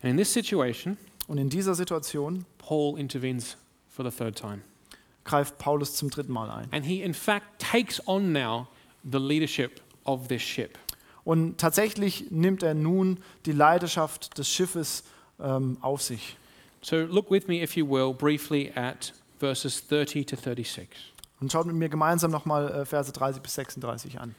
[0.01, 3.57] And in this situation, Und in dieser Situation Paul intervenes
[3.89, 4.61] for the third time.
[5.25, 6.69] greift Paulus zum dritten Mal ein.
[6.71, 8.67] And he, in fact, takes on now
[9.03, 10.79] the leadership of this ship.
[11.25, 15.03] Und tatsächlich nimmt er nun die Leidenschaft des Schiffes
[15.39, 16.37] ähm, auf sich.
[16.81, 20.87] So look with me, if you will, briefly at verses 30 to 36.
[21.41, 24.35] Und schaut mit mir gemeinsam nochmal äh, Verse 30 bis 36 an.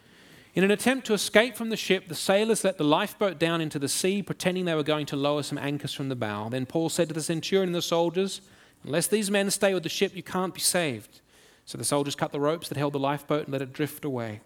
[0.53, 3.79] In an attempt to escape from the ship, the sailors let the lifeboat down into
[3.79, 6.49] the sea, pretending they were going to lower some anchors from the bow.
[6.49, 8.41] Then Paul said to the centurion and the soldiers,
[8.83, 11.21] Unless these men stay with the ship, you can't be saved.
[11.67, 14.41] So the soldiers cut the ropes that held the lifeboat and let it drift away.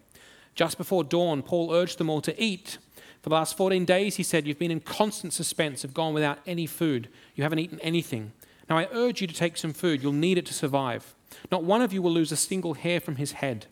[0.54, 2.78] Just before dawn, Paul urged them all to eat.
[3.24, 6.40] For the last 14 days, he said, You've been in constant suspense, have gone without
[6.46, 7.08] any food.
[7.34, 8.32] You haven't eaten anything.
[8.68, 10.02] Now I urge you to take some food.
[10.02, 11.14] You'll need it to survive.
[11.50, 13.64] Not one of you will lose a single hair from his head.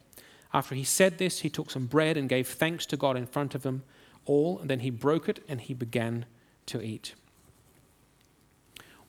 [0.54, 3.54] After he said this, he took some bread and gave thanks to God in front
[3.54, 3.82] of them
[4.24, 6.24] all, and then he broke it and he began
[6.64, 7.12] to eat.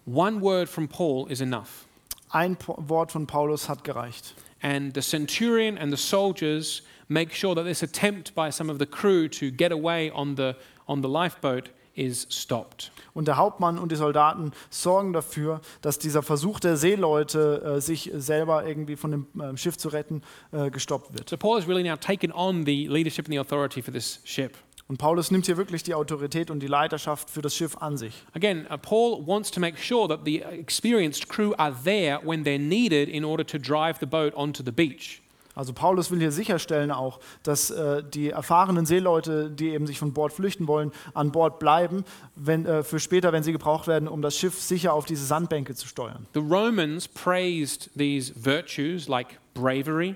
[0.03, 1.85] One word from Paul is enough.
[2.33, 4.33] Ein Wort von Paulus hat gereicht.
[4.63, 8.85] And the centurion and the soldiers make sure that this attempt by some of the
[8.85, 10.55] crew to get away on the,
[10.87, 12.91] on the lifeboat is stopped.
[13.13, 18.09] Und der Hauptmann und die Soldaten sorgen dafür, dass dieser Versuch der Seeleute, äh, sich
[18.15, 21.29] selber irgendwie von dem äh, Schiff zu retten, äh, gestoppt wird.
[21.29, 24.57] So Paul has really now taken on the leadership and the authority for this ship.
[24.87, 28.13] Und Paulus nimmt hier wirklich die Autorität und die Leiterschaft für das Schiff an sich.
[28.33, 32.59] Again, uh, Paul wants to make sure that the experienced crew are there when they're
[32.59, 35.21] needed in order to drive the boat onto the beach.
[35.55, 40.11] Also Paulus will hier sicherstellen auch, dass äh, die erfahrenen Seeleute, die eben sich von
[40.11, 42.05] Bord flüchten wollen, an Bord bleiben,
[42.35, 45.75] wenn, äh, für später, wenn sie gebraucht werden, um das Schiff sicher auf diese Sandbänke
[45.75, 46.25] zu steuern.
[46.33, 50.15] The Romans praised these virtues like bravery,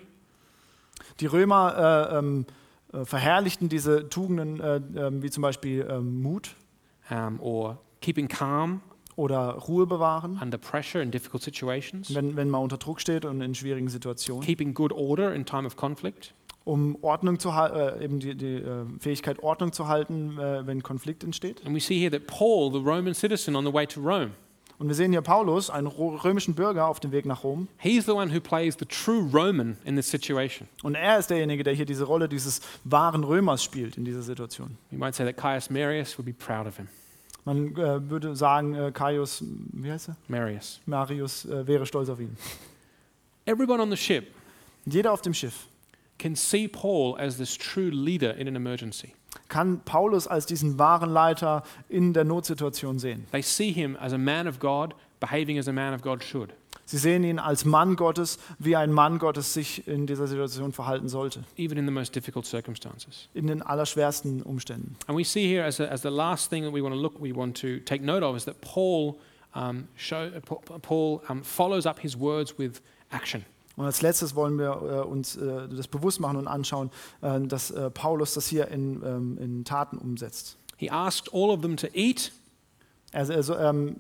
[1.20, 2.52] Die Römer äh, ähm, äh,
[3.06, 6.56] verherrlichten diese Tugenden äh, ähm, wie zum Beispiel ähm, Mut.
[7.10, 8.82] Um, or keeping calm
[9.16, 13.42] oder Ruhe bewahren, under pressure in difficult situations, wenn, wenn man unter Druck steht und
[13.42, 16.34] in schwierigen Situationen, keeping good order in time of conflict,
[16.66, 20.84] um Ordnung zu halten, äh, eben die, die äh, Fähigkeit Ordnung zu halten, äh, wenn
[20.84, 21.66] Konflikt entsteht.
[21.66, 24.32] And we see here that Paul, the Roman citizen on the way to Rome,
[24.80, 27.68] Und wir sehen hier Paulus, einen römischen Bürger auf dem Weg nach Rom.
[27.80, 30.68] he's the one who plays the true Roman in this situation.
[30.84, 34.78] Und er ist derjenige, der hier diese Rolle dieses wahren Römers spielt in dieser Situation.
[34.92, 36.88] You might say that Caius Marius would be proud of him.
[37.46, 40.18] Man äh, würde sagen, äh, Caius, wie heißt er?
[40.28, 40.82] Marius.
[40.86, 42.38] Marius äh, wäre stolz auf ihn.
[43.46, 44.28] Everyone on the ship
[44.90, 45.68] Jeder auf dem Schiff
[46.18, 49.14] can see Paul as this true leader in an emergency.
[49.50, 53.26] Kann Paulus als diesen wahren Leiter in der Notsituation sehen.
[53.32, 56.54] They see him as a man of God, behaving as a man of God should.
[56.86, 61.10] Sie sehen ihn als Mann Gottes, wie ein Mann Gottes sich in dieser Situation verhalten
[61.10, 63.28] sollte, even in the most difficult circumstances.
[63.34, 64.96] in den allerschwersten Umständen.
[65.06, 67.20] And we see here as, a, as the last thing that we want to look,
[67.20, 69.18] we want to take note of is that Paul,
[69.54, 72.80] um, show, Pa- Paul um, follows up his words with
[73.12, 73.44] action.
[73.78, 76.90] Und als letztes wollen wir äh, uns äh, das bewusst machen und anschauen,
[77.22, 80.58] äh, dass äh, Paulus das hier in, ähm, in Taten umsetzt.
[80.78, 82.32] He asked all of them to eat.
[83.12, 83.96] Er, er so, ähm,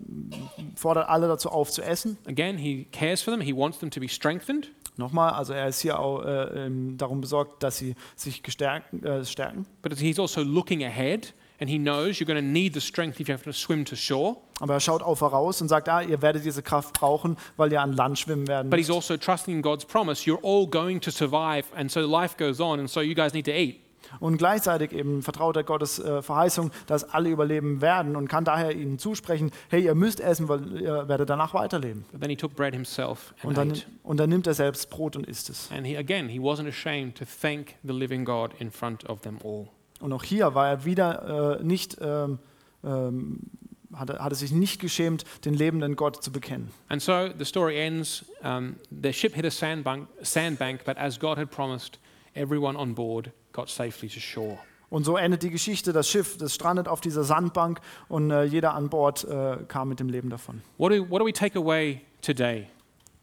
[0.75, 2.17] fordert alle dazu auf zu essen.
[2.25, 3.41] Again, he cares for them.
[3.41, 4.71] He wants them to be strengthened.
[4.97, 9.23] Nochmal, also er ist hier auch äh, ähm, darum besorgt, dass sie sich gestärken, äh,
[9.25, 9.67] stärken.
[9.84, 13.28] But he's also looking ahead and he knows you're going to need the strength if
[13.28, 14.38] you have to swim to shore.
[14.60, 17.82] Aber er schaut auch voraus und sagt, ah, ihr werdet diese Kraft brauchen, weil ihr
[17.82, 20.26] an Land schwimmen werden But he's also trusting in God's promise.
[20.30, 23.45] You're all going to survive, and so life goes on, and so you guys need
[23.45, 23.82] to eat.
[24.22, 28.72] Und gleichzeitig eben vertraut er Gottes äh, Verheißung, dass alle überleben werden und kann daher
[28.72, 32.05] ihnen zusprechen, hey, ihr müsst essen, weil ihr werdet danach weiterleben.
[32.14, 33.84] But then he took bread himself and Und dann, ate.
[34.03, 35.70] und dann nimmt er selbst Brot und isst es.
[35.72, 39.39] And he, again, he wasn't ashamed to thank the living God in front of them
[39.43, 39.68] all.
[40.00, 42.39] Und auch hier war er wieder äh, nicht, ähm,
[42.84, 43.39] ähm,
[43.93, 46.72] hat, hat er sich nicht geschämt, den lebenden Gott zu bekennen.
[46.89, 48.26] And so the story ends.
[48.43, 52.00] Um, the ship hit a sandbank, sandbank, but as God had promised,
[52.36, 54.60] everyone on board got safely to shore.
[54.89, 55.91] Und so endet die Geschichte.
[55.91, 60.00] Das Schiff, das strandet auf dieser Sandbank und äh, jeder an Bord äh, kam mit
[60.00, 60.62] dem Leben davon.
[60.78, 62.68] What do, what do we take away today?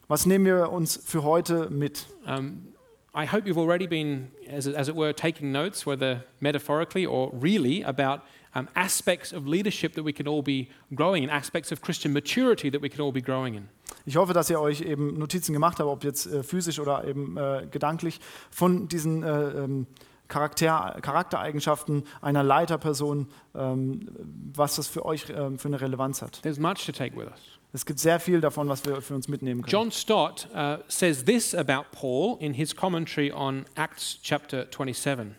[0.09, 2.07] Was nehmen wir uns für heute mit?
[2.27, 2.74] Um,
[3.15, 7.31] I hope you've already been, as it, as it were, taking notes, whether metaphorically or
[7.33, 8.23] really, about
[8.55, 12.71] um, aspects of leadership that we can all be growing in, aspects of Christian maturity
[12.71, 13.69] that we can all be growing in.
[14.05, 17.37] Ich hoffe, dass ihr euch eben Notizen gemacht habt, ob jetzt äh, physisch oder eben
[17.37, 19.87] äh, gedanklich, von diesen äh, ähm,
[20.27, 24.09] Charakter, Charaktereigenschaften einer Leiterperson, ähm,
[24.55, 26.43] was das für euch ähm, für eine Relevanz hat.
[26.43, 27.59] There's much to take with us.
[27.75, 29.73] Es gibt sehr viel davon, was wir für uns mitnehmen können.
[29.73, 35.35] John Stott uh, says this about Paul in his commentary on Acts chapter 27.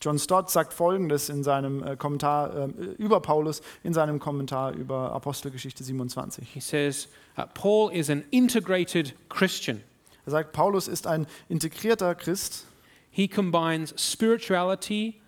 [0.00, 5.12] John Stott sagt Folgendes in seinem äh, Kommentar äh, über Paulus, in seinem Kommentar über
[5.12, 6.48] Apostelgeschichte 27.
[6.54, 7.06] He says,
[7.36, 9.82] uh, Paul is an integrated Christian.
[10.24, 12.64] Er sagt, Paulus ist ein integrierter Christ.
[13.10, 15.20] He combines spirituality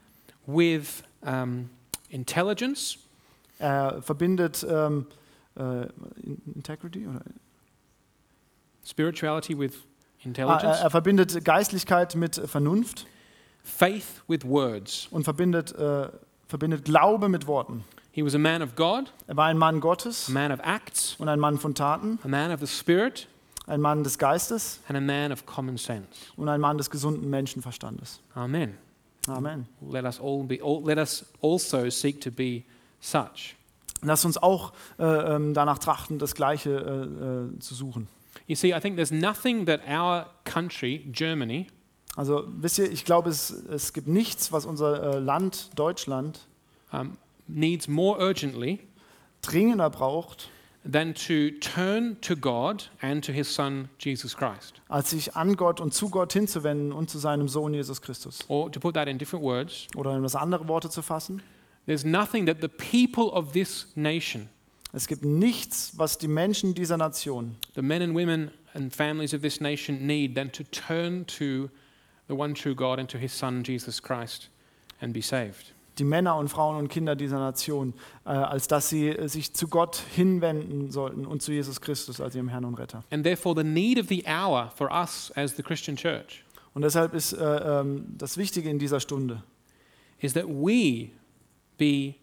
[0.46, 1.68] with um,
[2.08, 2.96] intelligence,
[3.58, 5.06] Er verbindet ähm,
[5.56, 5.88] äh,
[6.54, 7.22] Integrity oder
[8.84, 13.06] spirituality with ah, intelligence, er, er verbindet Geistlichkeit mit Vernunft
[13.62, 15.08] faith with words.
[15.10, 16.08] und verbindet, äh,
[16.46, 17.84] verbindet Glaube mit Worten.
[18.12, 21.16] He was a man of God, Er war ein Mann Gottes a man of acts,
[21.18, 23.28] und ein Mann von Taten, a man of the Spirit,
[23.66, 26.06] ein Mann des Geistes and a man of common sense.
[26.36, 28.20] und ein Mann des gesunden Menschenverstandes.
[28.34, 28.78] Amen.
[29.28, 29.66] Amen.
[29.82, 30.62] Let us all be.
[30.62, 32.62] All, let us also seek to be
[33.00, 33.55] such.
[34.02, 38.08] Lasst uns auch äh, ähm, danach trachten, das Gleiche äh, äh, zu suchen.
[38.46, 41.66] You see, I think there's nothing that our country, Germany,
[42.14, 46.46] Also wisst ihr, ich glaube, es, es gibt nichts, was unser äh, Land, Deutschland,
[46.92, 47.16] um,
[47.46, 48.80] needs more urgently
[49.42, 50.48] dringender braucht,
[50.90, 54.80] than to turn to God and to His Son Jesus Christ.
[54.88, 58.38] als sich an Gott und zu Gott hinzuwenden und zu seinem Sohn Jesus Christus.
[58.48, 61.42] Or to put that in different words, Oder in das andere Worte zu fassen.
[61.86, 64.48] There's nothing that the people of this nation,
[64.92, 69.42] Es gibt nichts, was die Menschen dieser Nation, the men and women and families of
[69.42, 71.68] this nation need than to turn to
[72.28, 74.48] the one true God and to His Son Jesus Christ
[75.00, 75.74] and be saved.
[75.98, 79.68] die Männer und Frauen und Kinder dieser Nation, äh, als dass sie äh, sich zu
[79.68, 83.02] Gott hinwenden sollten und zu Jesus Christus als ihrem Herrn und Retter.
[83.10, 87.14] And therefore, the need of the hour for us as the Christian church Und deshalb
[87.14, 89.42] ist äh, ähm, das Wichtige in dieser Stunde,
[90.20, 91.10] is that we
[91.76, 92.14] be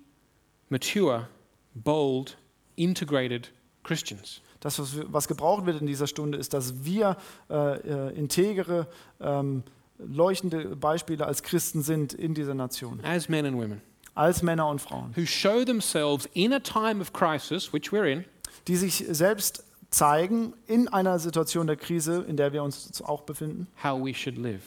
[0.69, 1.27] mature,
[1.75, 2.37] bold,
[2.75, 3.51] integrated
[3.83, 4.41] Christians.
[4.63, 7.17] das, was, was gebraucht wird in dieser Stunde, ist, dass wir
[7.49, 8.87] äh, äh, integere,
[9.19, 9.63] ähm,
[9.97, 13.81] leuchtende Beispiele als Christen sind in dieser Nation, as men and women
[14.15, 18.25] als Männer und Frauen, who show themselves in a time of crisis, which we're in,
[18.67, 23.67] die sich selbst zeigen in einer Situation der Krise, in der wir uns auch befinden,
[23.83, 24.61] how we should live.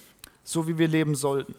[0.44, 1.54] so wie wir leben sollten.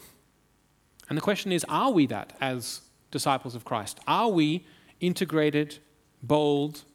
[1.08, 2.82] And the question is are we that as
[3.12, 4.00] disciples of Christ?
[4.06, 4.62] Are we
[5.00, 5.80] integrated,
[6.22, 6.86] bold,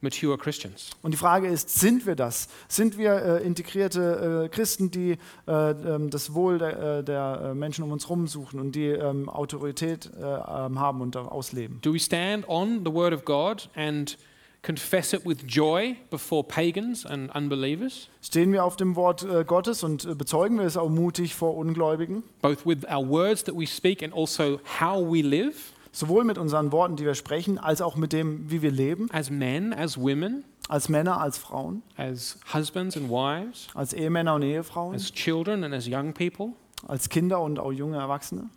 [0.00, 0.90] mature Christians?
[1.02, 2.48] Und die Frage ist, sind wir das?
[2.68, 7.54] Sind wir äh, integrierte äh, Christen, die äh, ähm, das Wohl der, äh, der äh,
[7.54, 11.80] Menschen um uns herum suchen und die ähm, Autorität äh, haben und ausleben?
[11.80, 14.16] Do we stand on the Word of God and
[14.64, 19.84] confess it with joy before pagans and unbelievers, Stehen wir auf dem Wort äh, Gottes
[19.84, 22.24] und äh, bezeugen wir es auch mutig vor Ungläubigen?
[22.42, 25.72] both with our words that we speak and also how we live.
[25.92, 29.30] Sowohl mit unseren Worten, die wir sprechen, als auch mit dem, wie wir leben, as
[29.30, 34.96] men, as women, als Männer, als Frauen, as husbands and wives, als Ehemänner und Ehefrauen,
[34.96, 36.54] as children and as young people?
[36.88, 38.50] als Kinder und auch junge Erwachsene?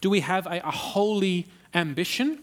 [0.00, 2.38] Do we have a, a holy ambition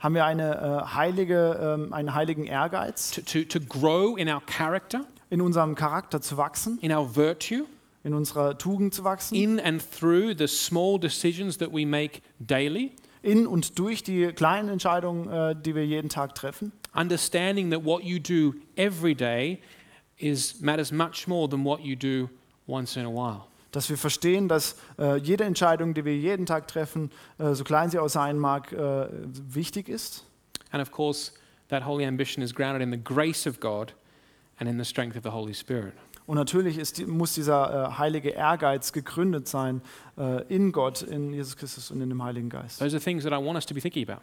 [0.00, 4.42] Haben wir eine, äh, heilige, ähm, einen heiligen Ehrgeiz, to, to, to grow in our
[4.46, 7.64] character, in unserem Charakter zu wachsen, in our virtue,
[8.02, 9.34] in unserer Tugend zu wachsen?
[9.36, 12.92] in and through the small decisions that we make daily?
[13.22, 18.02] in und durch die kleinen Entscheidungen, äh, die wir jeden Tag treffen, understanding that what
[18.02, 19.60] you do every day
[20.16, 22.30] is matters much more than what you do
[22.66, 23.49] once in a while.
[23.72, 27.90] Dass wir verstehen, dass äh, jede Entscheidung, die wir jeden Tag treffen, äh, so klein
[27.90, 29.06] sie auch sein mag, äh,
[29.48, 30.24] wichtig ist.
[30.72, 31.32] And of course,
[31.68, 33.94] that holy ambition is grounded in the grace of God
[34.58, 35.94] and in the strength of the Holy Spirit.
[36.26, 39.82] Und natürlich ist, muss dieser äh, heilige Ehrgeiz gegründet sein
[40.16, 42.78] äh, in Gott, in Jesus Christus und in dem Heiligen Geist.
[42.78, 44.22] Those are things that I want us to be thinking about.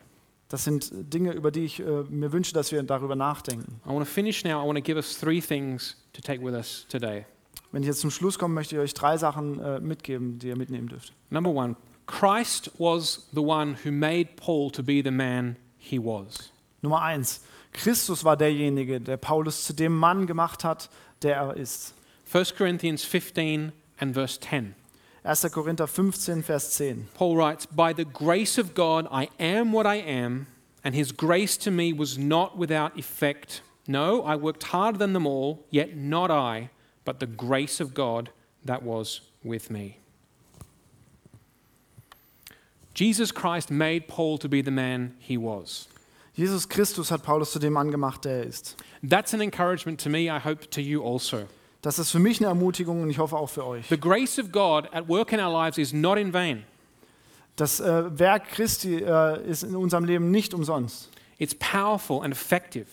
[0.49, 3.81] Das sind Dinge, über die ich äh, mir wünsche, dass wir darüber nachdenken.
[3.85, 4.63] I want to finish now.
[4.63, 7.25] I want to give us three things to take with us today.
[7.71, 10.57] Wenn ich jetzt zum Schluss komme, möchte ich euch drei Sachen äh, mitgeben, die ihr
[10.57, 11.13] mitnehmen dürft.
[11.29, 16.51] Number one, Christ was the one who made Paul to be the man he was.
[16.81, 17.41] Nummer eins,
[17.73, 20.89] Christus war derjenige, der Paulus zu dem Mann gemacht hat,
[21.21, 21.93] der er ist.
[22.31, 24.75] 1 Corinthians 15 and verse 10.
[25.27, 25.51] 1.
[25.51, 27.09] Korinther 15, Vers 10.
[27.13, 30.47] Paul writes, By the grace of God, I am what I am,
[30.85, 33.61] and his grace to me was not without effect.
[33.87, 36.69] No, I worked harder than them all, yet not I,
[37.07, 38.29] but the grace of God
[38.65, 39.97] that was with me.
[42.93, 45.87] Jesus Christ made Paul to be the man he was.
[46.35, 48.75] Jesus Christus hat Paulus zu dem Mann gemacht, der er ist.
[49.01, 51.47] That's an encouragement to me, I hope to you also.
[51.81, 53.87] Das ist für mich eine Ermutigung und ich hoffe auch für euch.
[53.87, 56.63] The grace of God at work in our lives is not in vain.
[57.55, 61.09] Das äh, Werk Christi äh, ist in unserem Leben nicht umsonst.
[61.37, 62.87] It's powerful and effective.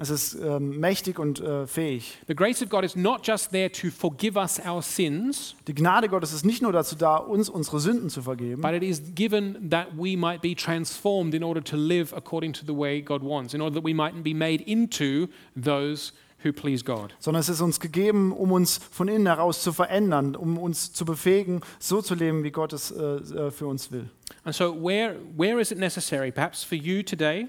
[0.00, 2.18] Es ist ähm, mächtig und äh, fähig.
[2.28, 6.08] The grace of God is not just there to forgive us our sins, Die Gnade
[6.08, 9.68] Gottes ist nicht nur dazu da, uns unsere Sünden zu vergeben, but it is given
[9.70, 13.54] that we might be transformed in order to live according to the way God wants,
[13.54, 15.26] in order that we might be made into
[15.60, 16.12] those
[16.44, 17.12] who please God.
[17.18, 21.04] sondern es ist uns gegeben, um uns von innen heraus zu verändern, um uns zu
[21.04, 24.08] befähigen, so zu leben, wie Gott es äh, äh, für uns will.
[24.44, 26.30] And so, where, where is it necessary?
[26.30, 27.48] Perhaps for you today,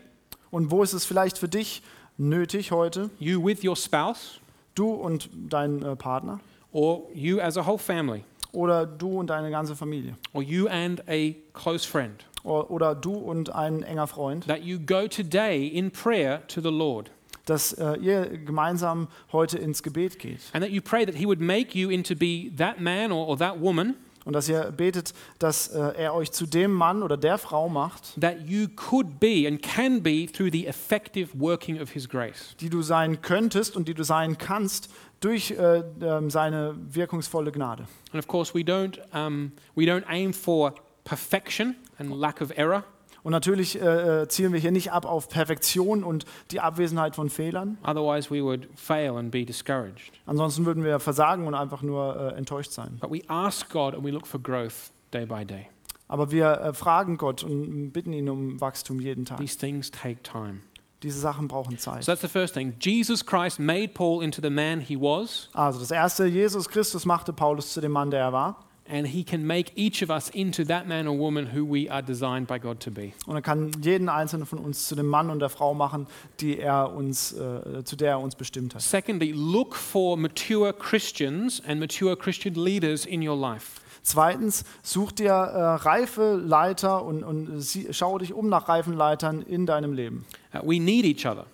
[0.51, 1.83] Und wo ist es vielleicht für dich
[2.19, 4.39] nötig heute, you with your spouse,
[4.75, 6.39] du und dein äh, Partner?
[6.71, 10.15] Or you as a whole family, oder du und deine ganze Familie?
[10.33, 14.77] Or you and a close friend, oder, oder du und ein enger Freund, that you
[14.79, 17.09] go today in prayer to the Lord?
[17.45, 20.41] Dass äh, ihr gemeinsam heute ins Gebet geht?
[20.53, 23.37] And that you pray that He would make you into be that man or, or
[23.37, 23.95] that woman
[24.29, 28.13] und dass ihr betet, dass äh, er euch zu dem Mann oder der Frau macht,
[28.21, 32.55] that you could be and can be through the effective working of His grace.
[32.59, 37.87] die du sein könntest und die du sein kannst durch äh, ähm, seine wirkungsvolle Gnade.
[38.13, 40.75] And of course, we don't, um, we don't aim for
[41.05, 42.83] perfection and lack of error.
[43.23, 47.29] Und natürlich äh, äh, zielen wir hier nicht ab auf Perfektion und die Abwesenheit von
[47.29, 47.77] Fehlern.
[47.83, 50.11] Otherwise, we would fail and be discouraged.
[50.25, 52.97] Ansonsten würden wir versagen und einfach nur äh, enttäuscht sein.
[53.01, 55.67] But we ask God and we look for growth day by day.
[56.07, 59.37] Aber wir äh, fragen Gott und bitten ihn um Wachstum jeden Tag.
[59.37, 60.61] These things take time.
[61.03, 62.03] Diese Sachen brauchen Zeit.
[62.03, 62.73] So that's the first thing.
[62.79, 67.31] Jesus Christ made Paul into the man he was, Also das erste, Jesus Christus machte
[67.31, 68.65] Paulus zu dem Mann, der er war.
[68.89, 72.01] And he can make each of us into that man or woman who we are
[72.01, 73.13] designed by God to be.
[73.25, 76.07] Und er kann jeden einzelnen von uns zu dem Mann und der Frau machen,
[76.39, 78.81] die er uns, äh, zu der er uns bestimmt hat.
[78.81, 83.81] Secondly, look for mature Christians and mature Christian leaders in your life.
[84.01, 89.41] Zweitens, such dir äh, reife Leiter und, und sie, schau dich um nach reifen Leitern
[89.41, 90.25] in deinem Leben.
[90.53, 91.45] Uh, we need each other.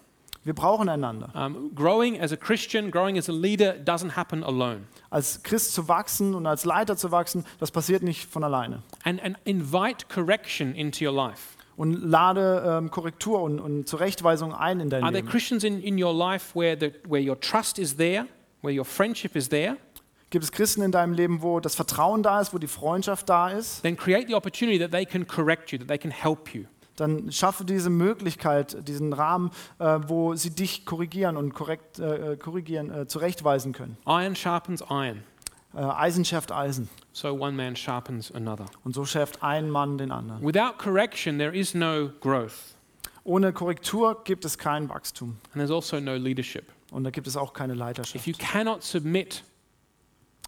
[0.45, 1.29] Wir brauchen einander.
[1.33, 4.81] Um, growing as a Christian, growing as a leader doesn't happen alone.
[5.09, 8.83] Als Christ zu wachsen und als Leiter zu wachsen, das passiert nicht von alleine.
[9.03, 11.57] And, and invite correction into your life.
[11.77, 15.31] Und lade ähm, Korrektur und, und Zurechtweisung ein in dein Are there Leben.
[15.31, 18.27] Christians in, in your life where, the, where your trust is there,
[18.61, 19.77] where your friendship is there?
[20.29, 23.49] Gibt es Christen in deinem Leben, wo das Vertrauen da ist, wo die Freundschaft da
[23.49, 23.81] ist?
[23.81, 26.65] Then create the opportunity that they can correct you, that they can help you.
[26.95, 32.89] Dann schaffe diese Möglichkeit, diesen Rahmen, äh, wo sie dich korrigieren und korrekt äh, korrigieren,
[32.91, 33.97] äh, zurechtweisen können.
[34.07, 35.23] Iron sharpens iron,
[35.73, 36.87] Äh, Eisen schärft Eisen.
[37.11, 38.65] so one man sharpens another.
[38.85, 40.41] Und so schärft ein Mann den anderen.
[40.41, 42.75] Without correction, there is no growth,
[43.25, 45.35] Ohne Korrektur gibt es kein Wachstum.
[45.51, 46.65] and there's also no leadership.
[46.91, 48.25] Und da gibt es auch keine If Leiterschaft.
[48.27, 49.43] you cannot submit,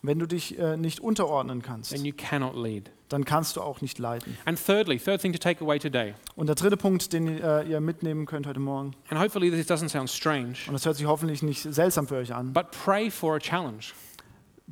[0.03, 2.89] Wenn du dich äh, nicht unterordnen kannst, then you cannot lead.
[3.09, 4.37] Dann kannst du auch nicht leiten.
[4.45, 7.79] And thirdly, third thing to take away today, Und der dritte Punkt, den äh, ihr
[7.79, 11.41] mitnehmen könnt heute Morgen, and hopefully this doesn't sound strange, und das hört sich hoffentlich
[11.43, 13.93] nicht seltsam für euch an, but pray for a challenge.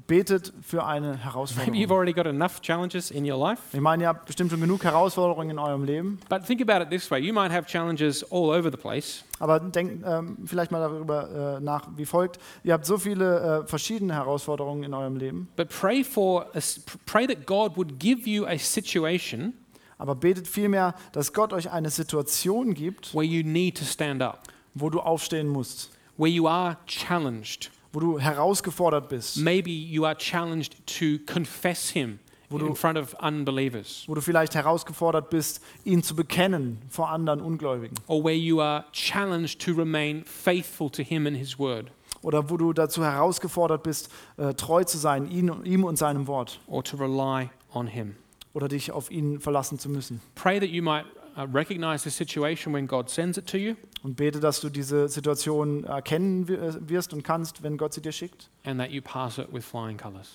[0.08, 1.92] Betet für eine Maybe you've Herausforderung.
[1.92, 5.52] already got enough challenges in your life, Ich meine, ihr habt bestimmt schon genug Herausforderungen
[5.52, 7.20] in eurem Leben, but think about it this way.
[7.20, 11.60] You might have challenges all over the place, aber denkt ähm, vielleicht mal darüber äh,
[11.62, 12.40] nach, wie folgt.
[12.64, 16.60] Ihr habt so viele äh, verschiedene Herausforderungen in eurem Leben, but pray for a
[17.06, 19.54] pray that God would give you a situation
[19.98, 24.42] aber betet vielmehr, dass Gott euch eine Situation gibt, where you need to stand up,
[24.74, 30.16] wo du aufstehen musst, where you are challenged, wo du herausgefordert bist, Maybe you are
[30.18, 32.20] challenged to confess Him
[32.50, 37.10] Wo in du- front of unbelievers, wo du vielleicht herausgefordert bist, ihn zu bekennen vor
[37.10, 37.98] anderen Ungläubigen.
[38.08, 41.88] or where you are challenged to remain faithful to Him and His word,
[42.22, 46.60] Oder wo du dazu herausgefordert bist, äh, treu zu sein, ihn, ihm und seinem Wort.
[46.68, 48.16] or to rely on Him.
[48.54, 50.22] Oder dich auf ihn verlassen zu müssen.
[50.36, 51.06] Pray that you might
[51.44, 55.84] recognize the situation when God sends it to you Und bete, dass du diese Situation
[55.84, 58.50] erkennen äh, wirst und kannst, wenn Gott sie dir schickt.
[58.64, 60.30] and that you pass it with flying colors.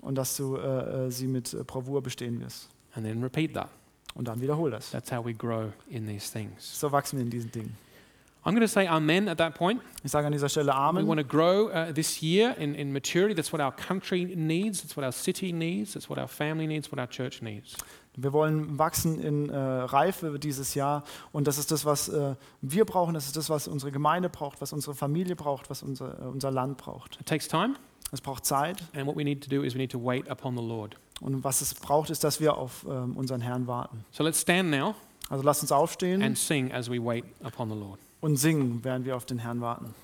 [0.00, 2.68] Und dass du äh, äh, sie mit äh, Bravour bestehen wirst.
[2.94, 3.68] And then repeat that.
[4.14, 4.90] Und dann wiederhol das.
[4.90, 6.78] That's how we grow in these things.
[6.78, 7.76] So wachsen wir in diesen Dingen.
[8.44, 9.80] I'm going to say amen at that point.
[10.02, 13.34] Ich sage an dieser Stelle We want to grow uh, this year in, in maturity.
[13.34, 14.82] That's what our country needs.
[14.82, 15.92] That's what our city needs.
[15.92, 16.90] That's what our family needs.
[16.90, 17.76] What our church needs.
[18.16, 21.02] Wir wollen wachsen in äh, Reife dieses Jahr
[21.32, 24.60] und das ist das, was äh, wir brauchen, das ist das, was unsere Gemeinde braucht,
[24.60, 27.18] was unsere Familie braucht, was unser, äh, unser Land braucht.
[27.20, 27.74] It takes time,
[28.10, 30.56] Es braucht Zeit and what we need to do is we need to wait upon
[30.56, 30.96] the Lord.
[31.22, 34.04] und was es braucht, ist, dass wir auf ähm, unseren Herrn warten.
[34.10, 34.94] So let's stand now
[35.30, 37.98] Also lasst uns aufstehen and sing as we wait upon the Lord.
[38.20, 39.94] und singen, während wir auf den Herrn warten.